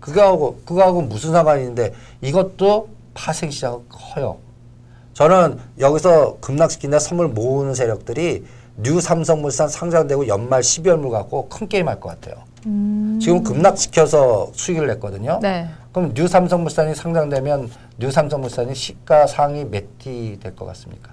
[0.00, 1.92] 그거하고 그거하고 무슨 상관이 있는데
[2.22, 4.38] 이것도 파생 시장은 커요.
[5.22, 8.44] 저는 여기서 급락시킨다 선물 모으는 세력들이
[8.76, 12.44] 뉴 삼성물산 상장되고 연말 12월물 갖고 큰 게임 할 것 같아요.
[13.20, 15.40] 지금 급락시켜서 수익을 냈거든요.
[15.42, 15.68] 네.
[15.92, 21.10] 그럼 뉴 삼성물산이 상장되면 뉴 삼성물산이 시가 상위 몇 위 될 것 같습니까?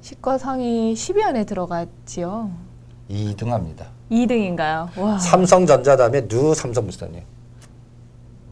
[0.00, 2.50] 시가 상위 10위 안에 들어갔지요.
[3.10, 3.88] 2등 합니다.
[4.10, 4.98] 2등인가요?
[4.98, 5.18] 와.
[5.18, 7.24] 삼성전자 다음에 뉴 삼성물산이에요.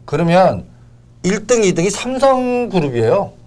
[0.05, 0.67] 그러면
[1.23, 3.38] 1등, 2등이 삼성그룹이에요.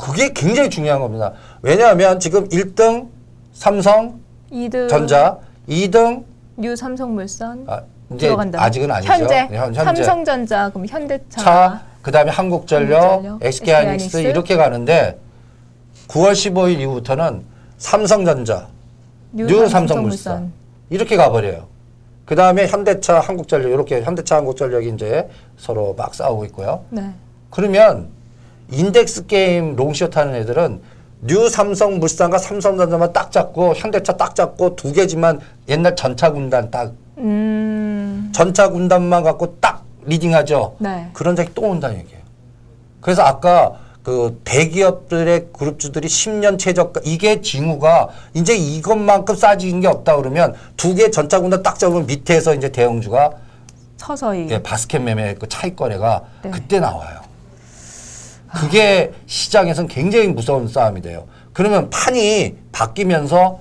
[0.00, 1.32] 그게 굉장히 중요한 겁니다.
[1.62, 3.08] 왜냐하면 지금 1등
[3.52, 4.14] 삼성전자,
[4.50, 6.24] 2등 2등
[6.56, 7.82] 뉴 삼성물산 아,
[8.14, 8.62] 이제 들어간다.
[8.62, 9.12] 아직은 아니죠.
[9.12, 10.02] 현재, 현- 현재.
[10.04, 14.18] 삼성전자 그럼 현대차 차, 그 다음에 한국전력, 한국전력, SK하이닉스.
[14.18, 15.18] 이렇게 가는데
[16.08, 17.44] 9월 15일 이후부터는
[17.76, 18.68] 삼성전자,
[19.32, 20.52] 뉴 삼성물산
[20.90, 21.66] 이렇게 가버려요.
[22.24, 26.84] 그 다음에 현대차, 한국전력 이렇게 현대차, 한국전력이 이제 서로 막 싸우고 있고요.
[26.90, 27.10] 네.
[27.50, 28.08] 그러면
[28.70, 30.80] 인덱스 게임 long short 하는 애들은
[31.22, 36.92] 뉴 삼성 물산과 삼성전자만 딱 잡고 현대차 딱 잡고 두 개지만 옛날 전차 군단 딱
[37.18, 38.30] 음.
[38.32, 40.76] 전차 군단만 갖고 딱 leading하죠.
[40.78, 41.08] 네.
[41.12, 42.22] 그런 적이 또 온다는 얘기예요.
[43.00, 43.72] 그래서 아까
[44.04, 51.10] 그 대기업들의 그룹주들이 10년 최저가 이게 징후가 이제 이것만큼 싸지는 게 없다 그러면 두 개
[51.10, 53.32] 전차 군단 딱 잡으면 밑에서 이제 대형주가
[53.96, 56.50] 서서히 예, 바스켓 매매 그 차익 거래가 네.
[56.50, 57.20] 그때 나와요.
[58.60, 61.26] 그게 시장에선 굉장히 무서운 싸움이 돼요.
[61.52, 63.60] 그러면 판이 바뀌면서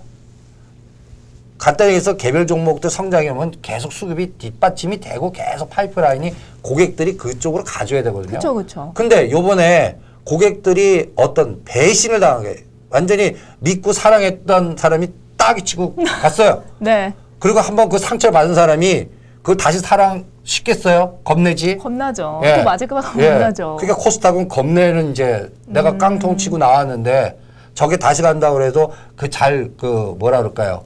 [1.58, 8.04] 간단히 해서 개별 종목들 성장이 오면 계속 수급이 뒷받침이 되고 계속 파이프라인이 고객들이 그쪽으로 가져야
[8.04, 8.36] 되거든요.
[8.36, 8.92] 그쵸, 그쵸.
[8.94, 16.64] 근데 요번에 고객들이 어떤 배신을 당하게 완전히 믿고 사랑했던 사람이 딱이 치고 갔어요.
[16.80, 17.14] 네.
[17.40, 19.08] 그리고 한번 그 상처를 받은 사람이
[19.48, 21.20] 그 다시 사랑 쉽겠어요?
[21.24, 21.78] 겁내지?
[21.78, 22.42] 겁나죠.
[22.44, 22.58] 예.
[22.58, 23.30] 또 맞을까 봐 예.
[23.30, 23.78] 겁나죠.
[23.80, 25.98] 그러니까 코스닥은 겁내는 이제 내가 음.
[25.98, 27.40] 깡통 치고 나왔는데
[27.74, 30.84] 저게 다시 간다 그래도 그 잘 그 뭐라 그럴까요?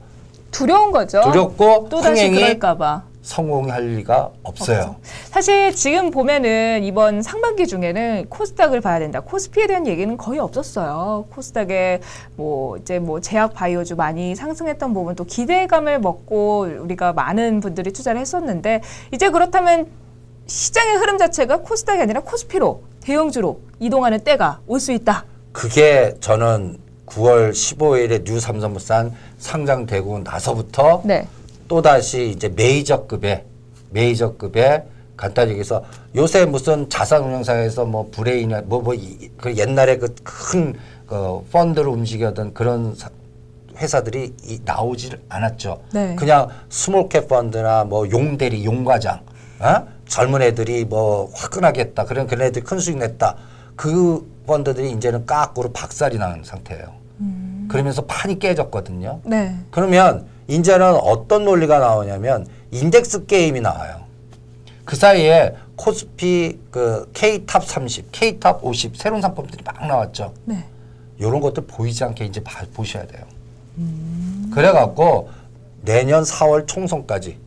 [0.52, 1.22] 두려운 거죠.
[1.22, 3.02] 두렵고 또 다시 흥행이 그럴까 봐.
[3.22, 4.96] 성공할 리가 없어요.
[5.30, 9.20] 사실 지금 보면은 이번 상반기 중에는 코스닥을 봐야 된다.
[9.20, 11.26] 코스피에 대한 얘기는 거의 없었어요.
[11.30, 12.00] 코스닥에
[12.36, 18.20] 뭐 이제 뭐 제약 바이오주 많이 상승했던 부분 또 기대감을 먹고 우리가 많은 분들이 투자를
[18.20, 19.86] 했었는데 이제 그렇다면
[20.46, 25.24] 시장의 흐름 자체가 코스닥이 아니라 코스피로 대형주로 이동하는 때가 올 수 있다.
[25.52, 31.26] 그게 저는 9월 15일에 뉴 삼성물산 상장되고 나서부터 네.
[31.72, 33.44] 또다시 이제 메이저급의
[33.92, 34.82] 메이저급의
[35.16, 35.82] 간단히 얘기해서
[36.14, 38.94] 요새 무슨 자산운용사에서 뭐 브레인이나 뭐뭐
[39.38, 40.74] 그 옛날에 그 큰
[41.06, 43.08] 그 펀드를 움직이던 그런 사-
[43.76, 45.80] 회사들이 이, 나오질 않았죠.
[45.92, 46.14] 네.
[46.16, 49.20] 그냥 small cap 펀드나 뭐 용대리, 용과장,
[49.60, 49.86] 어?
[50.06, 52.04] 젊은 애들이 뭐 화끈하겠다.
[52.06, 53.36] 그런 그런 애들이 큰 수익 냈다.
[53.76, 56.84] 그 펀드들이 이제는 거꾸로 박살이 나는 상태예요.
[57.68, 59.20] 그러면서 판이 깨졌거든요.
[59.24, 59.54] 네.
[59.70, 64.02] 그러면 이제는 어떤 논리가 나오냐면 인덱스 게임이 나와요.
[64.84, 70.32] 그 사이에 코스피 그 K top 30, K top 50 새로운 상품들이 막 나왔죠.
[70.44, 70.64] 네.
[71.18, 73.24] 이런 것들 보이지 않게 이제 봐, 보셔야 돼요.
[74.52, 75.30] 그래갖고
[75.82, 77.38] 내년 4월 총선까지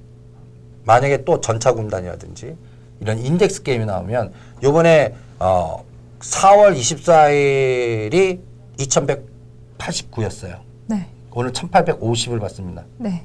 [0.86, 2.56] 만약에 또 전차 군단이라든지
[3.00, 4.34] 이런 인덱스 게임이 나오면
[4.64, 5.84] 요번에 어
[6.20, 8.40] 4월 24일이
[8.78, 10.60] 2189였어요.
[10.88, 11.08] 네.
[11.36, 12.84] 오늘 1850을 봤습니다.
[12.98, 13.22] 네.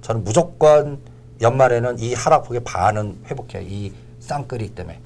[0.00, 0.98] 저는 무조건
[1.42, 3.62] 연말에는 이 하락폭의 반은 회복해요.
[3.62, 4.98] 이 쌍끌이 때문에.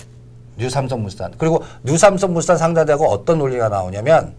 [0.57, 1.35] 뉴삼성물산.
[1.37, 4.35] 그리고 뉴삼성물산 상장되고 어떤 논리가 나오냐면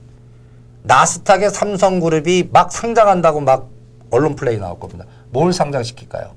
[0.84, 3.68] 나스닥의 삼성그룹이 막 상장한다고 막
[4.10, 5.04] 언론 플레이 나올 겁니다.
[5.32, 6.32] 뭘 상장시킬까요?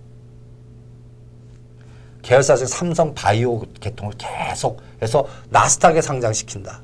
[2.23, 6.83] 계열사 중 삼성 바이오 계통을 계속 해서 나스닥에 상장시킨다.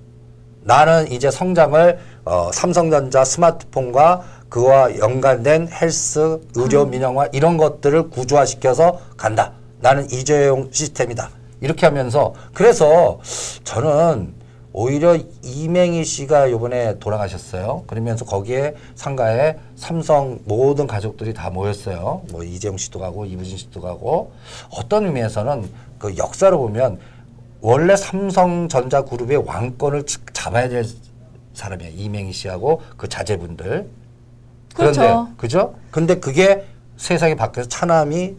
[0.65, 4.23] 나는 이제 성장을 어, 삼성전자 스마트폰과
[4.55, 9.51] 그와 연관된 헬스, 의료, 민영화 이런 것들을 구조화시켜서 간다.
[9.81, 11.29] 나는 이재용 시스템이다.
[11.61, 13.19] 이렇게 하면서 그래서
[13.65, 14.33] 저는
[14.73, 17.83] 오히려 이맹희 씨가 요번에 돌아가셨어요.
[17.89, 22.23] 그러면서 거기에 상가에 삼성 모든 가족들이 다 모였어요.
[22.31, 24.31] 뭐 이재용 씨도 가고 이부진 씨도 가고
[24.71, 27.01] 어떤 의미에서는 그 역사를 보면
[27.61, 30.85] 원래 삼성전자 그룹의 왕권을 지- 잡아야 될
[31.55, 31.89] 사람이야.
[31.97, 34.04] 이맹희 씨하고 그 자제분들.
[34.75, 35.29] 그런데 그렇죠.
[35.37, 35.75] 그죠?
[35.91, 36.67] 근데 그게
[36.97, 38.35] 세상이 바뀌어서 차남이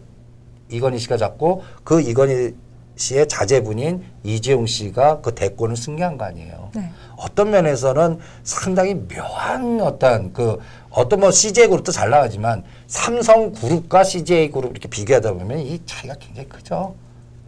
[0.70, 2.54] 이건희 씨가 잡고 그 이건희
[2.96, 6.70] 씨의 자제분인 이재용 씨가 그 대권을 승리한 거 아니에요.
[6.74, 6.90] 네.
[7.16, 10.58] 어떤 면에서는 상당히 묘한 어떤 그
[10.90, 16.14] 어떤 뭐 CJ 그룹도 잘 나가지만 삼성 그룹과 CJ 그룹 이렇게 비교하다 보면 이 차이가
[16.18, 16.94] 굉장히 크죠.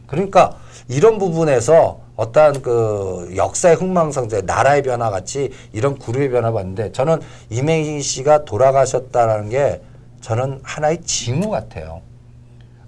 [0.07, 7.21] 그러니까 이런 부분에서 어떠한 그 역사의 흥망성쇠, 나라의 변화 같이 이런 그룹의 변화 봤는데 저는
[7.49, 9.81] 이명희 씨가 돌아가셨다라는 게
[10.21, 12.03] 저는 하나의 징후 같아요.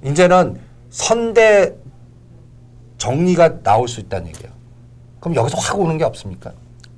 [0.05, 0.61] 이제는
[0.91, 1.77] 선대
[2.99, 4.53] 정리가 나올 수 있다는 얘기예요.
[5.21, 6.53] 그럼 여기서 확 오는 게 없습니까?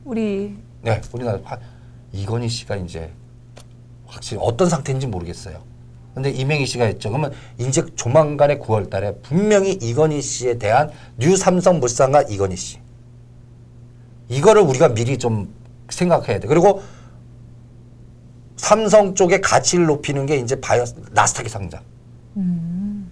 [0.06, 1.60] 우리 네, 우리나라 확
[2.12, 3.12] 이건희 씨가 이제
[4.06, 5.62] 확실히 어떤 상태인지 모르겠어요.
[6.14, 7.08] 근데 이명희 씨가 했죠.
[7.08, 12.78] 그러면 이제 조만간에 9월 달에 분명히 이건희 씨에 대한 New 삼성 물산과 이건희 씨.
[14.28, 15.54] 이거를 우리가 미리 좀
[15.88, 16.48] 생각해야 돼.
[16.48, 16.82] 그리고
[18.56, 21.80] 삼성 쪽의 가치를 높이는 게 이제 바이오 나스닥의 상장.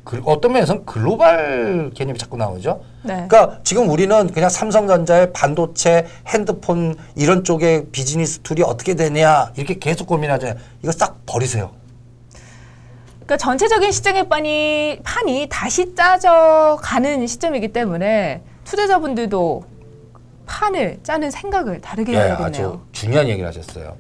[0.04, 2.82] 그 어떤 면에서는 글로벌 개념이 자꾸 나오죠.
[3.02, 3.26] 네.
[3.28, 10.06] 그러니까 지금 우리는 그냥 삼성전자의 반도체, 핸드폰 이런 쪽의 비즈니스 tool이 어떻게 되냐 이렇게 계속
[10.06, 10.58] 고민하잖아요.
[10.82, 11.70] 이거 싹 버리세요.
[13.30, 19.64] 그러니까 전체적인 시장의 판이, 판이 다시 짜져 가는 시점이기 때문에 투자자분들도
[20.46, 22.44] 판을 짜는 생각을 다르게 예, 해야겠네요.
[22.44, 23.96] 아주 중요한 얘기를 하셨어요.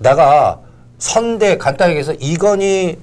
[0.00, 0.60] 내가
[0.98, 2.98] 선대 간단하게 얘기해서 이건희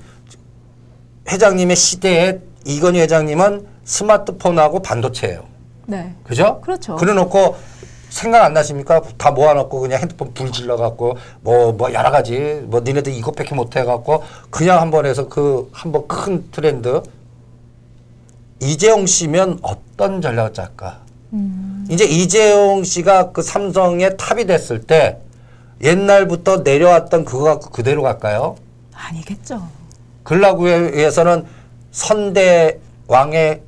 [1.28, 5.46] 회장님의 시대에 이건희 회장님은 스마트폰하고 반도체예요.
[5.88, 6.14] 네.
[6.24, 6.62] 그죠?
[6.62, 6.96] 그렇죠.
[6.96, 7.56] 그래 놓고
[8.12, 9.02] 생각 안 나십니까?
[9.18, 14.24] 다 모아놓고 그냥 핸드폰 불 질러갖고 뭐, 뭐 여러 가지 뭐 니네들 이것밖에 못 해갖고
[14.50, 17.02] 그냥 한번 해서 그 한번 큰 트렌드
[18.60, 21.00] 이재용 씨면 어떤 전략을 짤까?
[21.90, 25.18] 이제 이재용 씨가 그 삼성의 탑이 됐을 때
[25.82, 28.58] 옛날부터 내려왔던 그거 갖고 그대로 갈까요?
[28.94, 29.68] 아니겠죠.
[30.60, 31.46] 위해서는
[31.92, 33.62] 선대 왕의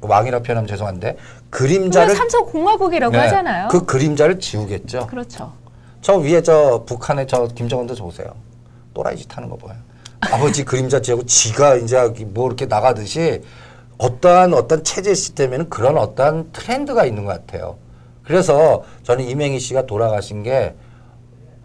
[0.00, 1.16] 왕이라 표현하면 죄송한데
[1.50, 3.68] 그림자를 삼성 공화국이라고 네, 하잖아요.
[3.68, 5.06] 그 그림자를 지우겠죠.
[5.06, 5.52] 그렇죠.
[6.00, 8.34] 저 위에 저 북한의 저 김정은도 보세요.
[8.94, 9.76] 또라이 짓 하는 거 봐요.
[10.20, 13.42] 아버지 그림자 지우고 지가 이제 뭐 이렇게 나가듯이
[13.98, 17.76] 어떠한 어떤 체제 시스템에는 그런 어떠한 트렌드가 있는 것 같아요.
[18.22, 20.74] 그래서 저는 이명희 씨가 돌아가신 게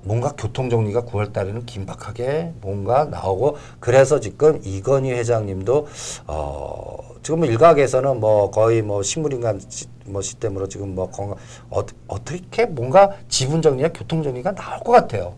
[0.04, 5.88] 뭔가 교통 정리가 9월 달에는 긴박하게 뭔가 나오고 그래서 지금 이건희 회장님도
[6.28, 11.38] 어 지금 뭐 일각에서는 뭐 거의 뭐 식물인간 시, 뭐 시스템으로 지금 뭐 건강
[11.70, 15.36] 어, 어떻게 뭔가 지분 정리나 교통 정리가 나올 것 같아요.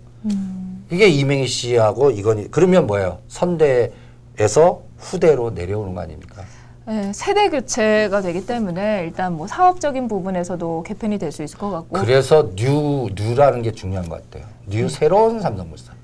[0.92, 3.20] 이게 이명희 씨하고 이건희 그러면 뭐예요?
[3.28, 6.44] 선대에서 후대로 내려오는 거 아닙니까?
[6.88, 12.00] 네, 세대 교체가 되기 때문에 일단 뭐 사업적인 부분에서도 개편이 될 수 있을 것 같고
[12.00, 14.48] 그래서 new new라는 게 중요한 것 같아요.
[14.68, 15.96] new 새로운 삼성물산.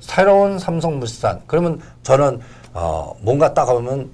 [0.00, 1.42] 새로운 삼성물산.
[1.48, 2.40] 그러면 저는
[2.74, 4.10] 어 뭔가 딱 하면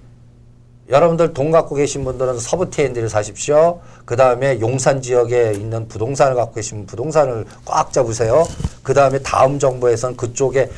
[0.88, 3.80] 여러분들 돈 갖고 계신 분들은 서부 T&D를 사십시오.
[4.06, 8.44] 그 다음에 용산 지역에 있는 부동산을 갖고 계시면 부동산을 꽉 잡으세요.
[8.82, 10.70] 그 다음에 다음 정부에서는 그쪽에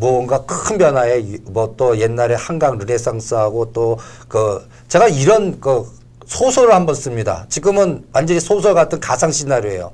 [0.00, 5.84] 뭔가 큰 변화에 뭐 또 옛날에 한강 르네상스하고 또 그 제가 이런 그
[6.26, 7.46] 소설을 한번 씁니다.
[7.48, 9.92] 지금은 완전히 소설 같은 가상 시나리오예요.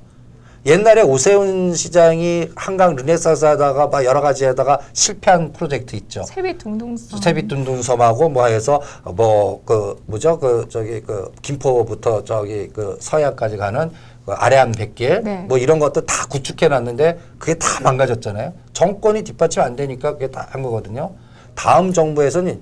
[0.64, 6.22] 옛날에 오세훈 시장이 한강 르네상스 하다가 막 여러 가지 하다가 실패한 프로젝트 있죠.
[6.22, 13.56] 세비 둥둥섬 세빛둔둔섬하고 뭐 해서 뭐 그 뭐죠 그 저기 그 김포부터 저기 그 서해안까지
[13.56, 13.94] 가는 그
[14.26, 15.44] 아래안 백길 네.
[15.48, 18.52] 뭐 이런 것도 다 구축해 놨는데 그게 다 망가졌잖아요.
[18.72, 21.12] 정권이 뒷받침 안 되니까 그게 다 한 거거든요.
[21.54, 22.60] 다음 정부에서는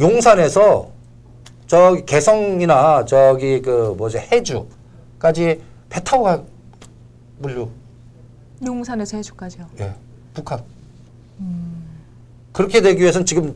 [0.00, 0.88] 용산에서
[1.66, 6.42] 저기 개성이나 저기 그 뭐지 해주까지 배 타고 가
[7.38, 7.68] 물류
[8.64, 9.66] 용산에서 해주까지요.
[9.80, 9.92] 예,
[10.34, 10.62] 북한.
[12.52, 13.54] 그렇게 되기 위해서는 지금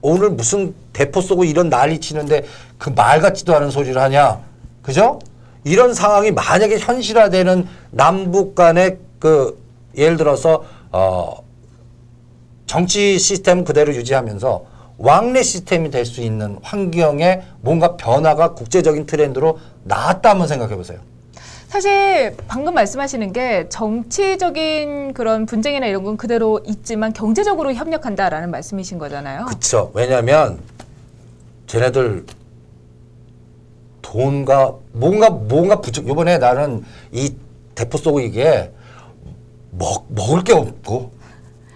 [0.00, 2.44] 오늘 무슨 대포 쏘고 이런 난리 치는데
[2.78, 4.40] 그 말 같지도 않은 소리를 하냐.
[4.82, 5.18] 그죠?
[5.64, 9.58] 이런 상황이 만약에 현실화되는 남북 간의 그
[9.96, 11.42] 예를 들어서 어
[12.66, 14.64] 정치 시스템 그대로 유지하면서
[14.98, 20.98] 왕래 시스템이 될 수 있는 환경에 뭔가 변화가 국제적인 트렌드로 나왔다 한번 생각해 보세요.
[21.68, 29.44] 사실 방금 말씀하시는 게 정치적인 그런 분쟁이나 이런 건 그대로 있지만 경제적으로 협력한다라는 말씀이신 거잖아요.
[29.46, 29.90] 그쵸.
[29.94, 30.58] 왜냐면
[31.66, 32.24] 쟤네들
[34.08, 36.08] 돈과 뭔가 뭔가 부족.
[36.08, 36.82] 요번에 나는
[37.12, 37.34] 이
[37.74, 38.72] 대포 쏘고 이게
[39.70, 41.12] 먹 먹을 게 없고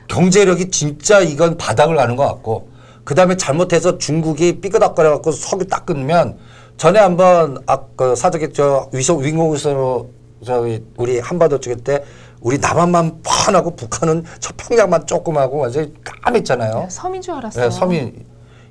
[0.09, 2.69] 경제력이 진짜 이건 바닥을 가는 것 같고
[3.05, 6.39] 그 다음에 잘못해서 중국이 삐끄덕거려 갖고 석유 딱 끊으면
[6.79, 10.07] 전에 한번 아그 사적에 저 위성 윙공에서
[10.45, 12.03] 저기 우리 한반도 쪽에 때
[12.41, 16.89] 우리 남한만 뻔하고 북한은 저 평양만 조그마하고 완전히 까맸잖아요.
[16.89, 17.65] 섬인 줄 알았어요.
[17.65, 18.13] 네, 섬이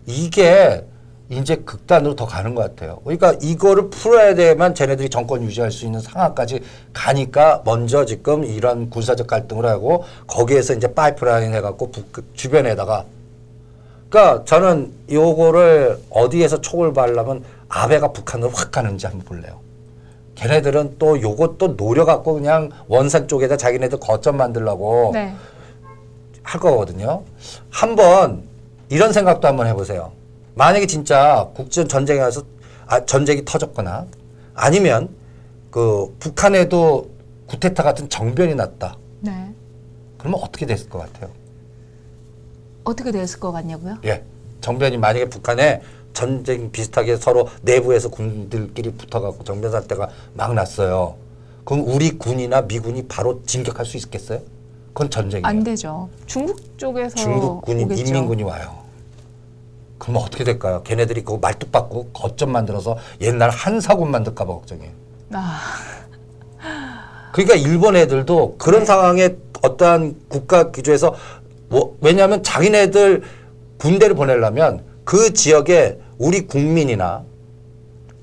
[0.07, 0.83] 이게
[1.31, 2.99] 이제 극단으로 더 가는 것 같아요.
[3.05, 6.61] 그러니까 이거를 풀어야 돼만 쟤네들이 정권 유지할 수 있는 상황까지
[6.91, 13.05] 가니까 먼저 지금 이런 군사적 갈등을 하고 거기에서 이제 파이프라인 해갖고 북 주변에다가
[14.09, 19.61] 그러니까 저는 요거를 어디에서 촉을 발라면 아베가 북한으로 확 가는지 한번 볼래요.
[20.35, 25.33] 걔네들은 또 요것도 노려갖고 그냥 원산 쪽에다 자기네들 거점 만들려고 네.
[26.43, 27.23] 할 거거든요.
[27.69, 28.43] 한번
[28.89, 30.11] 이런 생각도 한번 해보세요.
[30.55, 32.43] 만약에 진짜 국전 전쟁에 와서
[32.87, 34.05] 아, 전쟁이 터졌거나
[34.53, 35.09] 아니면
[35.69, 37.09] 그 북한에도
[37.47, 38.97] 구테타 같은 정변이 났다.
[39.21, 39.53] 네.
[40.17, 41.31] 그러면 어떻게 됐을 것 같아요?
[42.83, 43.97] 어떻게 됐을 것 같냐고요?
[44.05, 44.23] 예.
[44.59, 45.81] 정변이 만약에 북한에
[46.13, 51.15] 전쟁 비슷하게 서로 내부에서 군들끼리 붙어갖고 정변 사태가 막 났어요.
[51.63, 54.41] 그럼 우리 군이나 미군이 바로 진격할 수 있겠어요?
[54.89, 55.47] 그건 전쟁이에요.
[55.47, 56.09] 안 되죠.
[56.25, 58.01] 중국 쪽에서 중국 군이 오겠죠.
[58.01, 58.80] 인민군이 와요.
[60.01, 60.81] 그러면 어떻게 될까요?
[60.83, 64.89] 걔네들이 그 말뚝 받고 거점 만들어서 옛날 한사군 만들까봐 걱정해요.
[65.31, 65.59] 아,
[67.31, 68.55] 그러니까 일본 애들도 네.
[68.57, 71.13] 그런 상황에 어떠한 국가 기조에서
[71.69, 73.21] 뭐 왜냐하면 자기네들
[73.77, 77.21] 군대를 보내려면 그 지역에 우리 국민이나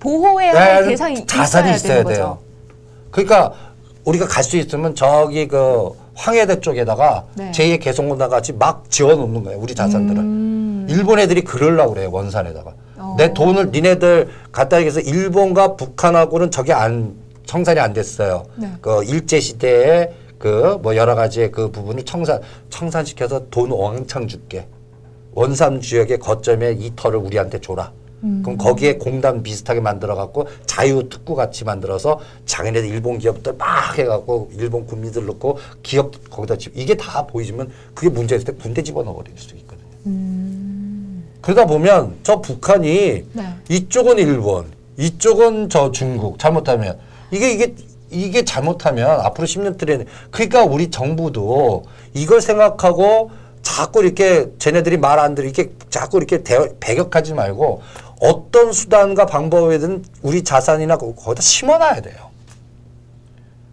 [0.00, 2.04] 보호해야 할 네, 대상이 자산이 있어야, 있어야 돼요.
[2.04, 2.38] 거죠.
[3.12, 3.52] 그러니까
[4.04, 5.92] 우리가 갈 수 있으면 저기 그
[6.22, 7.52] 황해대 쪽에다가 네.
[7.52, 9.58] 제2의 개성공단 같이 막 지어놓는 거예요.
[9.60, 10.18] 우리 자산들을.
[10.20, 10.86] 음.
[10.90, 12.10] 일본 애들이 그러려고 그래요.
[12.10, 12.74] 원산에다가.
[12.96, 13.14] 어.
[13.16, 17.14] 내 돈을 니네들 갖다 해서 일본과 북한하고는 저게 안
[17.46, 18.44] 청산이 안 됐어요.
[18.56, 18.68] 네.
[18.80, 24.66] 그 일제 시대에 그 뭐 여러 가지의 그 부분을 청산 청산시켜서 돈 왕창 줄게.
[25.34, 27.92] 원삼 지역의 거점에 이 터를 우리한테 줘라.
[28.24, 28.42] 음.
[28.44, 34.50] 그럼 거기에 공단 비슷하게 만들어 갖고 자유 특구 같이 만들어서 자기네들 일본 기업들 막 해갖고
[34.56, 39.32] 일본 국민들 넣고 기업 거기다 집 이게 다 보이지만 그게 문제였을 때 군대 집어넣어 버릴
[39.36, 39.78] 수도 있거든요.
[41.40, 43.54] 그러다 보면 저 북한이 네.
[43.68, 44.66] 이쪽은 일본,
[44.96, 46.98] 이쪽은 저 중국 잘못하면
[47.30, 47.74] 이게 이게
[48.10, 53.30] 이게 잘못하면 앞으로 10년 트렌드 그러니까 우리 정부도 이걸 생각하고
[53.62, 57.82] 자꾸 이렇게 쟤네들이 말안 이렇게 자꾸 이렇게 대, 배격하지 말고
[58.20, 62.28] 어떤 수단과 방법이든 우리 자산이나 거- 거기다 심어놔야 돼요.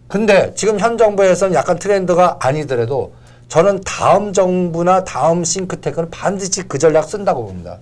[0.08, 3.14] 근데 지금 현 정부에서는 약간 트렌드가 아니더라도
[3.48, 7.80] 저는 다음 정부나 다음 싱크탱크는 반드시 그 전략 쓴다고 봅니다.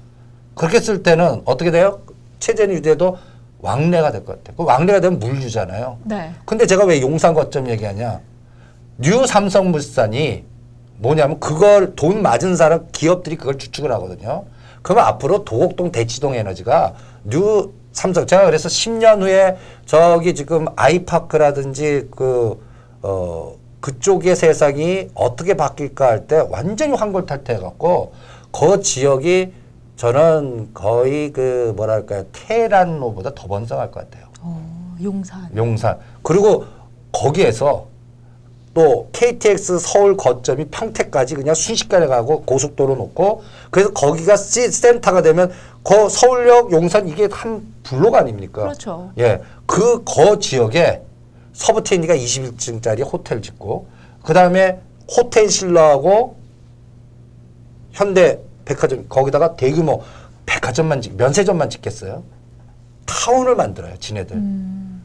[0.56, 2.00] 그렇게 쓸 때는 어떻게 돼요?
[2.40, 3.18] 체제는 유지해도
[3.60, 4.56] 왕래가 될 것 같아요.
[4.58, 5.98] 그 왕래가 되면 물류잖아요.
[6.04, 6.34] 네.
[6.46, 8.20] 근데 제가 왜 용산 거점 얘기하냐?
[8.98, 10.44] 뉴 삼성물산이
[10.98, 14.46] 뭐냐면 그걸 돈 맞은 사람 기업들이 그걸 주축을 하거든요.
[14.84, 22.60] 그러면 앞으로 도곡동 대치동 에너지가 뉴 삼성 제가 그래서 10년 후에 저기 지금 아이파크라든지 그
[23.06, 28.14] 어 그쪽의 세상이 어떻게 바뀔까 할 때 완전히 환골탈퇴해 갖고
[28.58, 29.52] 그 지역이
[29.98, 34.30] 저는 거의 그 뭐랄까요 테란로보다 더 번성할 것 같아요.
[34.40, 35.50] 어, 용산.
[35.58, 36.00] 용산.
[36.22, 36.66] 그리고
[37.12, 37.88] 거기에서
[38.74, 45.52] 또 KTX 서울 거점이 평택까지 그냥 순식간에 가고 고속도로 놓고 그래서 거기가 시- 센터가 되면
[45.84, 48.64] 그 서울역 용산 이게 한 블록 아닙니까?
[48.64, 49.12] 그렇죠.
[49.20, 49.42] 예.
[49.68, 51.04] 그 거 지역에
[51.54, 53.86] 서부테니가 21층짜리 호텔 짓고
[54.24, 54.80] 그다음에
[55.16, 56.36] 호텔 신라하고
[57.92, 60.02] 현대 백화점 거기다가 대규모
[60.48, 62.24] 백화점만 짓, 면세점만 짓겠어요.
[63.06, 64.42] 타운을 만들어요, 지네들.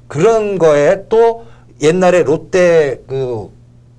[0.06, 1.44] 그런 거에 또
[1.82, 3.50] 옛날에 롯데 그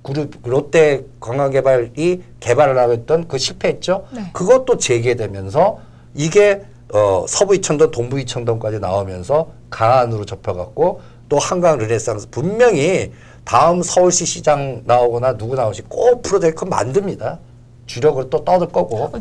[0.02, 4.06] 그룹 롯데 관광개발이 개발을 하고 있던 그 실패했죠.
[4.12, 4.30] 네.
[4.32, 5.78] 그것도 재개되면서
[6.14, 13.12] 이게 어 서부 이천동, 동부 이천동까지 나오면서 강안으로 접혀갖고 또 한강 르네상스 분명히
[13.44, 17.38] 다음 서울시 시장 나오거나 누구 나오시 꼭 프로젝트 만듭니다.
[17.86, 19.12] 주력을 또 떠들 거고.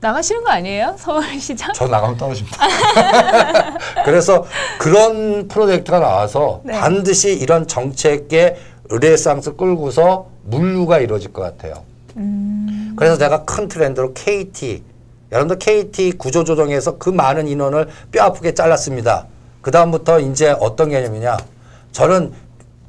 [0.00, 0.94] 나가시는 거 아니에요?
[0.96, 1.72] 서울시장?
[1.74, 2.56] 저 나가면 떨어집니다.
[4.04, 4.44] 그래서
[4.78, 6.78] 그런 프로젝트가 나와서 네.
[6.78, 8.56] 반드시 이런 정책의
[8.88, 11.84] 르네상스 끌고서 물류가 이루어질 것 같아요.
[12.16, 12.94] 음.
[12.96, 14.82] 그래서 제가 큰 트렌드로 KT,
[15.30, 19.26] 여러분들 KT 구조조정에서 그 많은 인원을 뼈 아프게 잘랐습니다.
[19.60, 21.36] 그 다음부터 이제 어떤 개념이냐.
[21.92, 22.32] 저는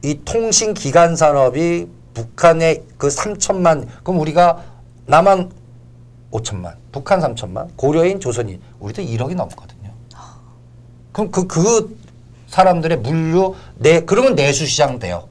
[0.04, 4.64] 이 통신 기간 산업이 북한의 그 3천만, 그럼 우리가
[5.06, 5.52] 남한
[6.32, 9.91] 5천만, 북한 3천만, 고려인, 조선인, 우리도 1억이 넘거든요.
[11.12, 11.97] 그럼 그, 그
[12.47, 15.29] 사람들의 물류, 내, 그러면 내수 시장 돼요.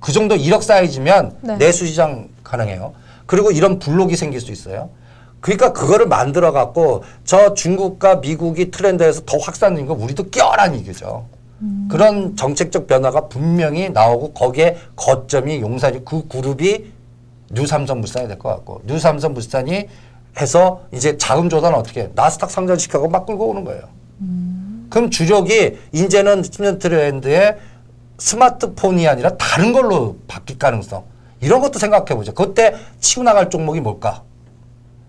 [0.00, 1.56] 그 정도 1억 사이즈면 네.
[1.58, 2.92] 내수 시장 가능해요.
[3.26, 4.90] 그리고 이런 블록이 생길 수 있어요.
[5.40, 11.26] 그러니까 그거를 만들어 갖고 저 중국과 미국이 트렌드에서 더 확산된 거 우리도 껴란 이거죠.
[11.90, 16.86] 그런 정책적 변화가 분명히 나오고 거기에 거점이 용산이 그 그룹이
[17.52, 19.86] 뉴삼성물산이 될 것 같고 뉴삼성물산이
[20.40, 22.08] 해서 이제 자금 조달은 어떻게 해?
[22.14, 23.82] 나스닥 상장시켜고 막 끌고 오는 거예요.
[24.88, 27.58] 그럼 주력이 이제는 10년 트렌드에
[28.20, 31.04] 스마트폰이 아니라 다른 걸로 바뀔 가능성
[31.40, 32.34] 이런 것도 생각해 보죠.
[32.34, 34.22] 그때 치고 나갈 종목이 뭘까?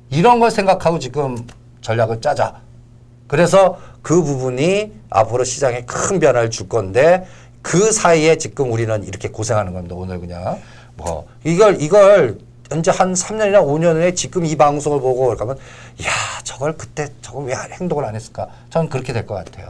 [0.10, 1.46] 이런 걸 생각하고 지금
[1.82, 2.62] 전략을 짜자.
[3.28, 7.26] 그래서 그 부분이 앞으로 시장에 큰 변화를 줄 건데
[7.62, 9.96] 그 사이에 지금 우리는 이렇게 고생하는 겁니다.
[9.96, 10.60] 오늘 그냥
[10.96, 12.40] 뭐 이걸 이걸
[12.70, 16.10] 현재 한 3년이나 5년 후에 지금 이 방송을 보고 그러면 야
[16.44, 18.48] 저걸 그때 저걸 왜 행동을 안 했을까?
[18.70, 19.68] 저는 그렇게 될 것 같아요.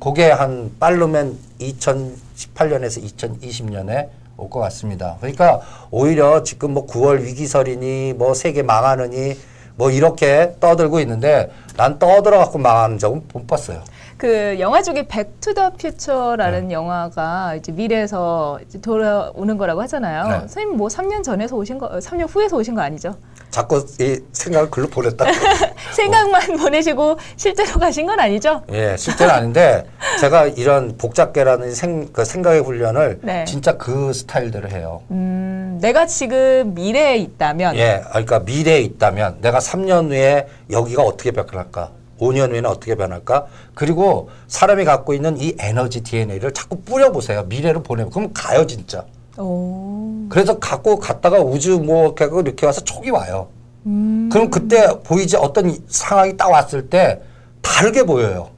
[0.00, 5.16] 그게 한 빠르면 2018년에서 2020년에 올 것 같습니다.
[5.20, 9.36] 그러니까 오히려 지금 뭐 9월 위기설이니 뭐 세계 망하느니
[9.76, 13.82] 뭐 이렇게 떠들고 있는데 난 떠들어 갖고 망하는 적은 못 봤어요.
[14.16, 20.28] 그 영화 중에 Back to the Future라는 영화가 이제 미래에서 이제 돌아오는 거라고 하잖아요.
[20.28, 20.38] 네.
[20.40, 23.14] 선생님 뭐 3년 전에서 오신 거, 3년 후에서 오신 거 아니죠?
[23.50, 25.24] 자꾸 이 생각을 글로 보냈다.
[25.92, 28.62] 생각만 보내시고 실제로 가신 건 아니죠?
[28.72, 29.86] 예, 실제는 아닌데
[30.20, 33.44] 제가 이런 복잡계라는 생, 그 생각의 훈련을 네.
[33.44, 35.02] 진짜 그 스타일대로 해요.
[35.10, 41.90] 음, 내가 지금 미래에 있다면 예, 그러니까 미래에 있다면 내가 3년 후에 여기가 어떻게 변할까?
[42.20, 43.46] 5년 후에는 어떻게 변할까?
[43.74, 47.44] 그리고 사람이 갖고 있는 이 에너지 DNA를 자꾸 뿌려보세요.
[47.44, 48.10] 미래로 보내면.
[48.10, 49.04] 그럼 가요, 진짜.
[49.38, 53.48] 오, 그래서 갖고 갔다가 우주 뭐 이렇게 와서 촉이 와요.
[53.84, 57.20] 음, 그럼 그때 보이지 어떤 이- 상황이 딱 왔을 때
[57.60, 58.48] 다르게 보여요.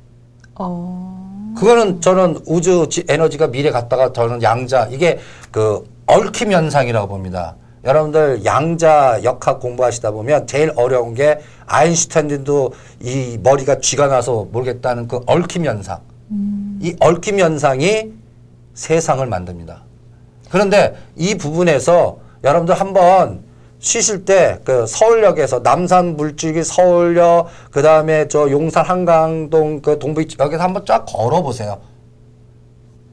[0.54, 5.18] 어, 그거는 저는 우주 지- 에너지가 미래 갔다가 저는 양자 이게
[5.50, 7.56] 그 얽힘 현상이라고 봅니다.
[7.88, 15.20] 여러분들 양자 역학 공부하시다 보면 제일 어려운 게 아인슈타인도 이 머리가 쥐가 나서 모르겠다는 그
[15.26, 16.00] 얽힘 현상.
[16.82, 18.12] 이 얽힘 현상이
[18.74, 19.82] 세상을 만듭니다.
[20.50, 23.42] 그런데 이 부분에서 여러분들 한번
[23.80, 30.62] 쉬실 때 그 서울역에서 남산 물질기 서울역 그 다음에 저 용산 한강동 그 동부 여기서
[30.62, 31.80] 한번 쫙 걸어 보세요.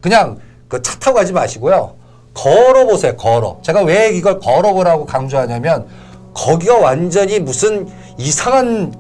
[0.02, 1.96] 그냥 그 차 타고 가지 마시고요.
[2.36, 3.16] 걸어 보세요.
[3.16, 3.58] 걸어.
[3.64, 5.88] 제가 왜 이걸 걸어 보라고 강조하냐면
[6.36, 8.94] 거기가 완전히 무슨 이상한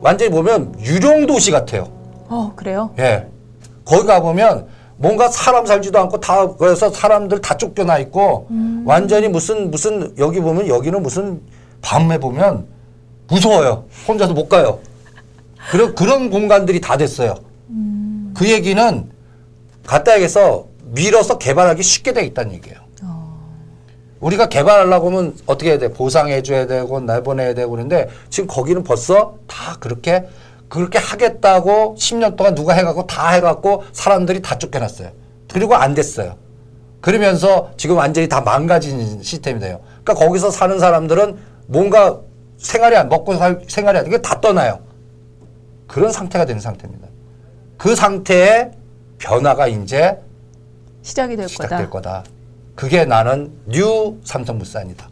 [0.00, 1.88] 완전히 보면 유령 도시 같아요.
[2.28, 2.90] 어, 그래요?
[2.98, 3.26] 예.
[3.84, 8.48] 거기 가 보면 뭔가 사람 살지도 않고 다 그래서 사람들 다 쫓겨나 있고
[8.84, 11.40] 완전히 무슨 무슨 여기 보면 여기는 무슨
[11.80, 12.66] 밤에 보면
[13.28, 13.84] 무서워요.
[14.06, 14.80] 혼자도 못 가요.
[15.70, 17.36] 그런 그런 공간들이 다 됐어요.
[18.34, 19.08] 그 얘기는
[19.86, 22.78] 갖다에서 밀어서 개발하기 쉽게 돼 있다는 얘기예요.
[24.20, 25.92] 우리가 개발하려고 하면 어떻게 해야 돼?
[25.92, 30.28] 보상해 줘야 되고 내보내야 되고 그런데 지금 거기는 벌써 다 그렇게
[30.68, 35.10] 그렇게 하겠다고 10년 동안 누가 해갖고 다 해갖고 사람들이 다 쫓겨났어요.
[35.50, 36.36] 그리고 안 됐어요.
[37.00, 39.80] 그러면서 지금 완전히 다 망가진 시스템이 돼요.
[40.02, 42.20] 그러니까 거기서 사는 사람들은 뭔가
[42.58, 44.80] 생활이 안 먹고 살 생활이 안 되게 다 떠나요.
[45.86, 47.06] 그런 상태가 되는 상태입니다.
[47.78, 48.72] 그 상태의
[49.18, 50.18] 변화가 이제
[51.08, 52.22] 시작이 될 시작될 거다.
[52.22, 52.24] 거다.
[52.74, 55.08] 그게 나는 New 삼성물산이다.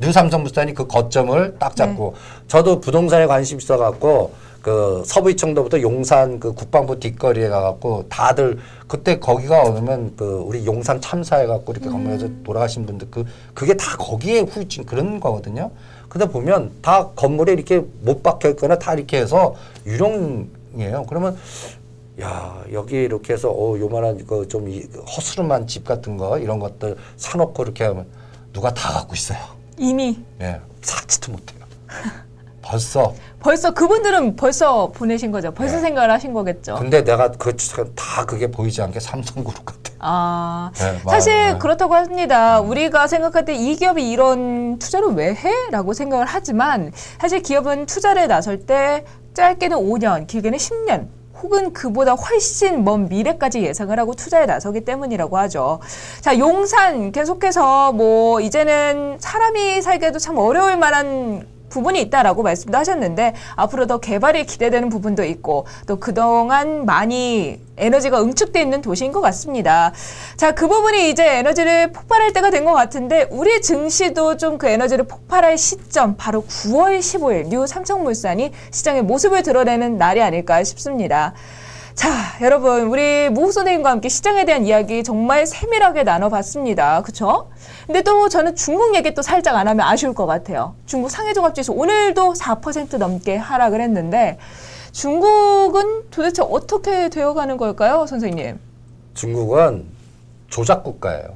[0.00, 2.14] New 삼성물산이 그 거점을 딱 잡고
[2.48, 9.62] 저도 부동산에 관심 있어 갖고 그 서부이촌동부터 용산 그 국방부 뒷거리에 가갖고 다들 그때 거기가
[9.62, 14.84] 오면 그 우리 용산 참사해 갖고 이렇게 건물에서 돌아가신 분들 그 그게 다 거기에 후유증
[14.84, 15.70] 그런 거거든요.
[16.10, 19.54] 근데 보면 다 건물에 이렇게 못 박혀 있거나 다 이렇게 해서
[19.86, 21.06] 유령이에요.
[21.08, 21.38] 그러면
[22.20, 24.66] 야 여기 이렇게 해서 어 요만한 그 좀
[25.16, 28.06] 허스름한 집 같은 거 이런 것들 사놓고 이렇게 하면
[28.52, 29.38] 누가 다 갖고 있어요.
[29.78, 31.60] 이미 예, 사지도 못해요.
[32.62, 33.14] 벌써.
[33.40, 35.52] 벌써 그분들은 벌써 보내신 거죠.
[35.52, 36.74] 벌써 생각을 하신 거겠죠.
[36.74, 36.80] 네.
[36.80, 37.54] 근데 내가 그
[37.94, 39.92] 다 그게 보이지 않게 삼성그룹 같아.
[40.00, 41.32] 아, 네, 사실.
[41.52, 41.58] 네.
[41.58, 42.60] 그렇다고 합니다.
[42.60, 45.50] 우리가 생각할 때 이 기업이 이런 투자를 왜 해?
[45.70, 49.04] 라고 생각을 하지만 사실 기업은 투자를 나설 때
[49.34, 51.08] 짧게는 5년, 길게는 10년
[51.46, 55.78] 혹은 그보다 훨씬 먼 미래까지 예상을 하고 투자에 나서기 때문이라고 하죠.
[56.20, 63.86] 자, 용산 계속해서 뭐 이제는 사람이 살기에도 참 어려울 만한 부분이 있다라고 말씀도 하셨는데 앞으로
[63.86, 69.92] 더 개발이 기대되는 부분도 있고 또 그동안 많이 에너지가 응축돼 있는 도시인 것 같습니다.
[70.36, 75.04] 자, 그 부분이 이제 에너지를 폭발할 때가 된 것 같은데 우리 증시도 좀 그 에너지를
[75.04, 81.34] 폭발할 시점 바로 9월 15일 New 삼성물산이 시장의 모습을 드러내는 날이 아닐까 싶습니다.
[81.96, 82.10] 자,
[82.42, 87.00] 여러분, 우리 무 선생님과 함께 시장에 대한 이야기 정말 세밀하게 나눠봤습니다.
[87.00, 87.50] 그쵸?
[87.86, 90.74] 근데 또 저는 중국 얘기 또 살짝 안 하면 아쉬울 것 같아요.
[90.84, 94.36] 중국 상해종합지수 오늘도 4% 넘게 하락을 했는데
[94.92, 98.60] 중국은 도대체 어떻게 되어가는 걸까요, 선생님?
[99.14, 99.86] 중국은
[100.50, 101.34] 조작 국가예요.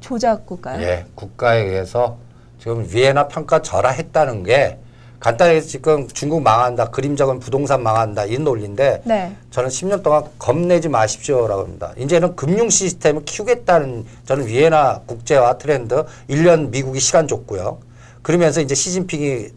[0.00, 0.80] 조작 국가요?
[0.80, 2.16] 예, 국가에 의해서
[2.58, 4.78] 지금 위에나 평가 절하했다는 게
[5.20, 9.34] 간단하게 지금 중국 망한다, 그림적인 부동산 망한다 이 논리인데 네.
[9.50, 11.92] 저는 10년 동안 겁내지 마십시오라고 합니다.
[11.98, 17.78] 이제는 금융 시스템을 키우겠다는 저는 위에나 국제화 트렌드 1년 미국이 시간 줬고요.
[18.22, 19.48] 그러면서 이제 시진핑이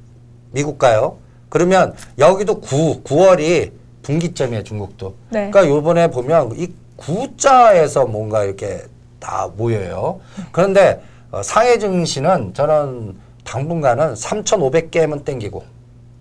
[0.51, 1.17] 미국 가요.
[1.49, 5.15] 그러면 여기도 9, 9월이 분기점이에요, 중국도.
[5.29, 5.51] 네.
[5.51, 8.83] 그러니까 요번에 보면 이 구자에서 뭔가 이렇게
[9.19, 10.19] 다 모여요.
[10.51, 11.01] 그런데
[11.31, 13.15] 어, 상해 증시는 저는
[13.51, 15.63] 당분간은 3,500개면 땡기고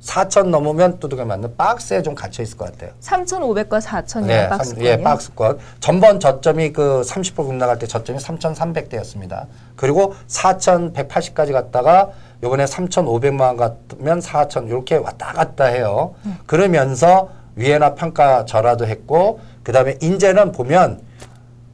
[0.00, 2.90] 4,000 넘으면 두둑에 맞는 박스에 좀 갇혀 있을 것 같아요.
[3.00, 5.58] 3,500과 4,000이요, 네, 박스 삼- 예, 박스권.
[5.78, 9.44] 전번 저점이 그 30% 급락할 때 저점이 3,300대였습니다.
[9.76, 12.10] 그리고 4,180까지 갔다가
[12.42, 16.14] 요번에 3,500만 같으면 4,000 이렇게 왔다 갔다 해요.
[16.46, 21.02] 그러면서 위에나 평가 절하도 했고 그다음에 이제는 보면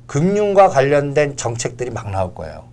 [0.06, 2.64] 금융과 관련된 정책들이 막 나올 거예요.